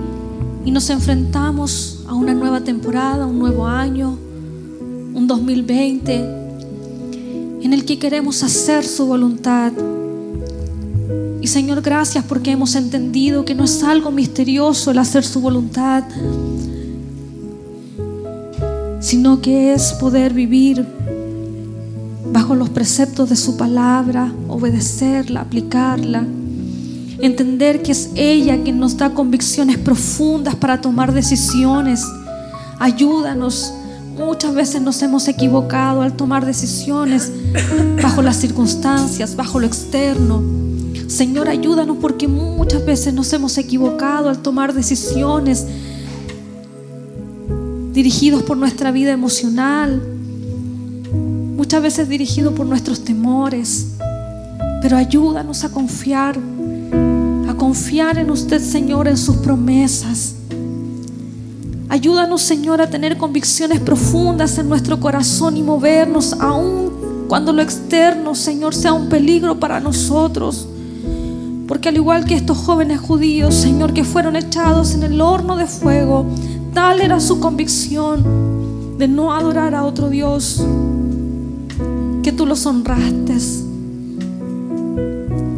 y 0.66 0.72
nos 0.72 0.90
enfrentamos 0.90 2.04
a 2.08 2.14
una 2.14 2.34
nueva 2.34 2.62
temporada, 2.62 3.26
un 3.26 3.40
nuevo 3.40 3.68
año 3.68 4.18
un 5.14 5.28
2020 5.28 6.16
en 7.62 7.74
el 7.74 7.84
que 7.84 8.00
queremos 8.00 8.44
hacer 8.44 8.86
su 8.86 9.06
voluntad. 9.06 9.74
Señor, 11.50 11.82
gracias 11.82 12.24
porque 12.26 12.52
hemos 12.52 12.76
entendido 12.76 13.44
que 13.44 13.56
no 13.56 13.64
es 13.64 13.84
algo 13.84 14.12
misterioso 14.12 14.92
el 14.92 15.00
hacer 15.00 15.26
su 15.26 15.42
voluntad, 15.42 16.04
sino 19.00 19.42
que 19.42 19.74
es 19.74 19.94
poder 19.94 20.32
vivir 20.32 20.86
bajo 22.32 22.54
los 22.54 22.70
preceptos 22.70 23.30
de 23.30 23.36
su 23.36 23.58
palabra, 23.58 24.32
obedecerla, 24.48 25.42
aplicarla, 25.42 26.24
entender 27.18 27.82
que 27.82 27.94
es 27.94 28.12
ella 28.14 28.62
quien 28.62 28.80
nos 28.80 28.96
da 28.96 29.16
convicciones 29.16 29.80
profundas 29.80 30.54
para 30.54 30.80
tomar 30.80 31.14
decisiones. 31.14 32.06
Ayúdanos 32.78 33.74
Muchas 34.20 34.54
veces 34.54 34.82
nos 34.82 35.02
hemos 35.02 35.30
equivocado 35.30 36.02
al 36.02 36.12
tomar 36.12 36.46
decisiones 36.46 37.32
bajo 38.04 38.22
las 38.22 38.36
circunstancias, 38.36 39.38
bajo 39.38 39.62
lo 39.62 39.66
externo. 39.66 40.69
Señor, 41.08 41.50
ayúdanos 41.50 41.98
porque 42.02 42.28
muchas 42.28 42.86
veces 42.86 43.14
nos 43.14 43.32
hemos 43.34 43.58
equivocado 43.58 44.30
al 44.30 44.40
tomar 44.40 44.74
decisiones 44.74 45.66
dirigidos 47.94 48.44
por 48.44 48.58
nuestra 48.58 48.92
vida 48.92 49.12
emocional, 49.12 50.02
muchas 51.56 51.82
veces 51.82 52.08
dirigidos 52.08 52.54
por 52.54 52.66
nuestros 52.66 53.04
temores. 53.04 53.88
Pero 54.82 54.96
ayúdanos 54.96 55.64
a 55.66 55.72
confiar, 55.72 56.38
a 57.48 57.54
confiar 57.56 58.18
en 58.18 58.32
usted, 58.32 58.62
Señor, 58.62 59.08
en 59.08 59.18
sus 59.18 59.38
promesas. 59.38 60.36
Ayúdanos, 61.90 62.44
Señor, 62.44 62.82
a 62.82 62.90
tener 62.90 63.18
convicciones 63.18 63.80
profundas 63.80 64.58
en 64.58 64.70
nuestro 64.70 65.00
corazón 65.00 65.58
y 65.58 65.64
movernos 65.64 66.34
aún 66.34 67.26
cuando 67.28 67.52
lo 67.52 67.62
externo, 67.62 68.36
Señor, 68.36 68.74
sea 68.74 68.94
un 68.94 69.10
peligro 69.10 69.60
para 69.60 69.80
nosotros. 69.80 70.68
Porque 71.70 71.90
al 71.90 71.98
igual 71.98 72.26
que 72.26 72.34
estos 72.34 72.58
jóvenes 72.58 73.00
judíos, 73.00 73.54
Señor, 73.54 73.94
que 73.94 74.04
fueron 74.04 74.36
echados 74.36 74.96
en 74.96 75.04
el 75.04 75.22
horno 75.22 75.56
de 75.56 75.68
fuego, 75.68 76.26
tal 76.74 77.00
era 77.00 77.20
su 77.20 77.40
convicción 77.40 78.98
de 78.98 79.08
no 79.08 79.32
adorar 79.32 79.76
a 79.76 79.84
otro 79.84 80.10
Dios, 80.10 80.66
que 82.24 82.32
tú 82.32 82.48
los 82.48 82.66
honraste 82.66 83.36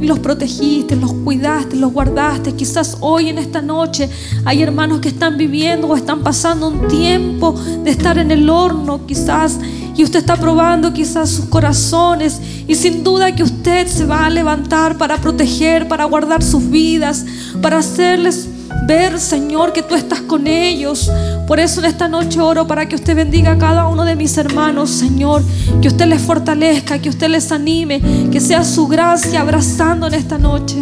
y 0.01 0.05
los 0.05 0.19
protegiste, 0.19 0.97
los 0.97 1.13
cuidaste, 1.13 1.77
los 1.77 1.93
guardaste. 1.93 2.55
Quizás 2.55 2.97
hoy 2.99 3.29
en 3.29 3.37
esta 3.37 3.61
noche 3.61 4.09
hay 4.43 4.63
hermanos 4.63 4.99
que 4.99 5.07
están 5.07 5.37
viviendo 5.37 5.87
o 5.87 5.95
están 5.95 6.23
pasando 6.23 6.67
un 6.67 6.89
tiempo 6.89 7.55
de 7.83 7.91
estar 7.91 8.17
en 8.17 8.31
el 8.31 8.49
horno, 8.49 9.05
quizás, 9.05 9.59
y 9.95 10.03
usted 10.03 10.19
está 10.19 10.35
probando 10.35 10.91
quizás 10.91 11.29
sus 11.29 11.45
corazones 11.45 12.41
y 12.67 12.75
sin 12.75 13.03
duda 13.03 13.35
que 13.35 13.43
usted 13.43 13.87
se 13.87 14.05
va 14.05 14.25
a 14.25 14.29
levantar 14.29 14.97
para 14.97 15.17
proteger, 15.17 15.87
para 15.87 16.05
guardar 16.05 16.43
sus 16.43 16.69
vidas, 16.69 17.25
para 17.61 17.79
hacerles 17.79 18.47
ver, 18.85 19.19
Señor, 19.19 19.73
que 19.73 19.83
tú 19.83 19.95
estás 19.95 20.21
con 20.21 20.47
ellos. 20.47 21.11
Por 21.47 21.59
eso 21.59 21.79
en 21.79 21.85
esta 21.87 22.07
noche 22.07 22.39
oro 22.39 22.67
para 22.67 22.87
que 22.87 22.95
usted 22.95 23.15
bendiga 23.15 23.53
a 23.53 23.57
cada 23.57 23.87
uno 23.87 24.03
de 24.05 24.15
mis 24.15 24.37
hermanos, 24.37 24.89
Señor. 24.89 25.43
Que 25.81 25.87
usted 25.87 26.05
les 26.05 26.21
fortalezca, 26.21 26.99
que 26.99 27.09
usted 27.09 27.29
les 27.29 27.51
anime, 27.51 28.01
que 28.31 28.39
sea 28.39 28.63
su 28.63 28.87
gracia 28.87 29.41
abrazando 29.41 30.07
en 30.07 30.13
esta 30.13 30.37
noche. 30.37 30.77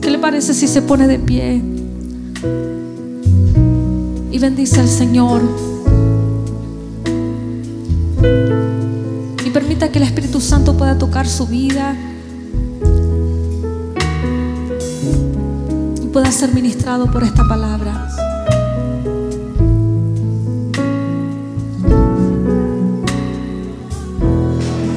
¿Qué 0.00 0.10
le 0.10 0.18
parece 0.18 0.54
si 0.54 0.66
se 0.66 0.82
pone 0.82 1.06
de 1.06 1.18
pie? 1.18 1.62
Y 4.32 4.38
bendice 4.38 4.80
al 4.80 4.88
Señor. 4.88 5.69
Que 9.88 9.98
el 9.98 10.04
Espíritu 10.04 10.40
Santo 10.40 10.76
pueda 10.76 10.98
tocar 10.98 11.26
su 11.26 11.46
vida. 11.46 11.96
pueda 16.12 16.32
ser 16.32 16.52
ministrado 16.52 17.08
por 17.08 17.22
esta 17.22 17.46
palabra. 17.46 18.08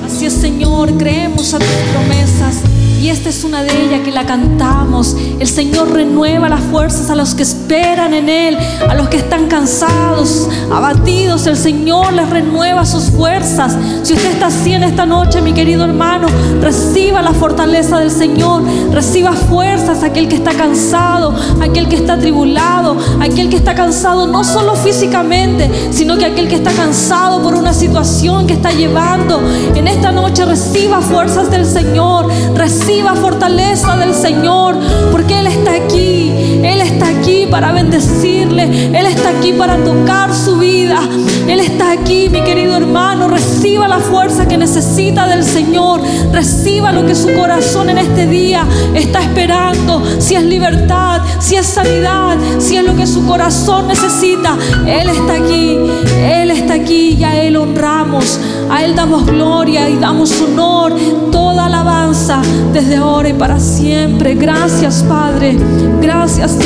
Así 0.03 0.25
es, 0.25 0.33
Señor, 0.33 0.97
creemos 0.97 1.53
a 1.53 1.59
tus 1.59 1.67
promesas. 1.91 2.55
Y 2.99 3.09
esta 3.09 3.29
es 3.29 3.43
una 3.43 3.61
de 3.61 3.85
ellas 3.85 4.01
que 4.03 4.11
la 4.11 4.25
cantamos. 4.25 5.15
El 5.39 5.47
Señor 5.47 5.91
renueva 5.91 6.49
las 6.49 6.61
fuerzas 6.61 7.11
a 7.11 7.15
los 7.15 7.35
que 7.35 7.43
esperan 7.43 7.62
en 7.69 8.29
Él, 8.29 8.57
a 8.87 8.93
los 8.93 9.07
que 9.07 9.17
están 9.17 9.47
cansados, 9.47 10.47
abatidos. 10.71 11.47
El 11.47 11.57
Señor 11.57 12.13
les 12.13 12.29
renueva 12.29 12.85
sus 12.85 13.05
fuerzas. 13.05 13.75
Si 14.03 14.13
usted 14.13 14.31
está 14.31 14.47
así 14.47 14.73
en 14.73 14.83
esta 14.83 15.05
noche, 15.05 15.41
mi 15.41 15.53
querido 15.53 15.83
hermano, 15.83 16.27
reciba 16.61 17.21
la 17.21 17.33
fortaleza 17.33 17.99
del 17.99 18.11
Señor. 18.11 18.63
Reciba 18.91 19.33
fuerzas 19.33 20.03
aquel 20.03 20.27
que 20.27 20.35
está 20.35 20.51
cansado, 20.51 21.33
aquel 21.61 21.87
que 21.87 21.95
está 21.95 22.17
tribulado, 22.17 22.97
aquel 23.19 23.49
que 23.49 23.55
está 23.55 23.73
cansado 23.73 24.27
no 24.27 24.43
solo 24.43 24.75
físicamente, 24.75 25.69
sino 25.91 26.17
que 26.17 26.25
aquel 26.25 26.47
que 26.47 26.55
está 26.55 26.71
cansado 26.71 27.41
por 27.41 27.55
una 27.55 27.73
situación 27.73 28.45
que 28.45 28.53
está 28.53 28.71
llevando. 28.71 29.41
En 29.73 29.87
esta 29.87 30.11
noche 30.11 30.45
reciba 30.45 31.01
fuerzas 31.01 31.49
del 31.49 31.65
Señor. 31.65 32.27
Reciba 32.55 33.15
fortaleza 33.15 33.95
del 33.97 34.13
Señor, 34.13 34.75
porque 35.11 35.39
Él 35.39 35.47
está 35.47 35.71
aquí. 35.73 36.31
Él 36.63 36.81
está 36.81 37.07
aquí 37.09 37.47
para 37.53 37.71
bendecirle. 37.71 38.63
Él 38.97 39.05
está 39.05 39.29
aquí 39.29 39.53
para 39.53 39.77
tocar 39.83 40.33
su 40.33 40.57
vida. 40.57 40.99
Él 41.47 41.59
está 41.59 41.91
aquí, 41.91 42.27
mi 42.27 42.41
querido 42.41 42.75
hermano. 42.75 43.27
Reciba 43.27 43.87
la 43.87 43.99
fuerza 43.99 44.47
que 44.47 44.57
necesita 44.57 45.27
del 45.27 45.43
Señor. 45.43 46.01
Reciba 46.31 46.91
lo 46.91 47.05
que 47.05 47.13
su 47.13 47.31
corazón 47.31 47.91
en 47.91 47.99
este 47.99 48.25
día 48.25 48.65
está 48.95 49.21
esperando. 49.21 50.01
Si 50.17 50.33
es 50.33 50.41
libertad, 50.41 51.21
si 51.37 51.55
es 51.55 51.67
sanidad, 51.67 52.39
si 52.57 52.77
es 52.77 52.83
lo 52.83 52.95
que 52.95 53.05
su 53.05 53.23
corazón 53.27 53.87
necesita. 53.87 54.57
Él 54.87 55.09
está 55.09 55.33
aquí. 55.33 55.77
Él 56.23 56.49
está 56.49 56.73
aquí 56.73 57.17
y 57.19 57.23
a 57.23 57.39
Él 57.39 57.55
honramos. 57.55 58.39
A 58.69 58.83
Él 58.83 58.95
damos 58.95 59.25
gloria 59.25 59.89
y 59.89 59.97
damos 59.97 60.41
honor, 60.41 60.93
toda 61.31 61.65
alabanza 61.65 62.41
desde 62.71 62.97
ahora 62.97 63.29
y 63.29 63.33
para 63.33 63.59
siempre. 63.59 64.35
Gracias, 64.35 65.03
Padre. 65.07 65.57
Gracias, 66.01 66.57
te 66.57 66.65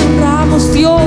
Dios. 0.73 1.01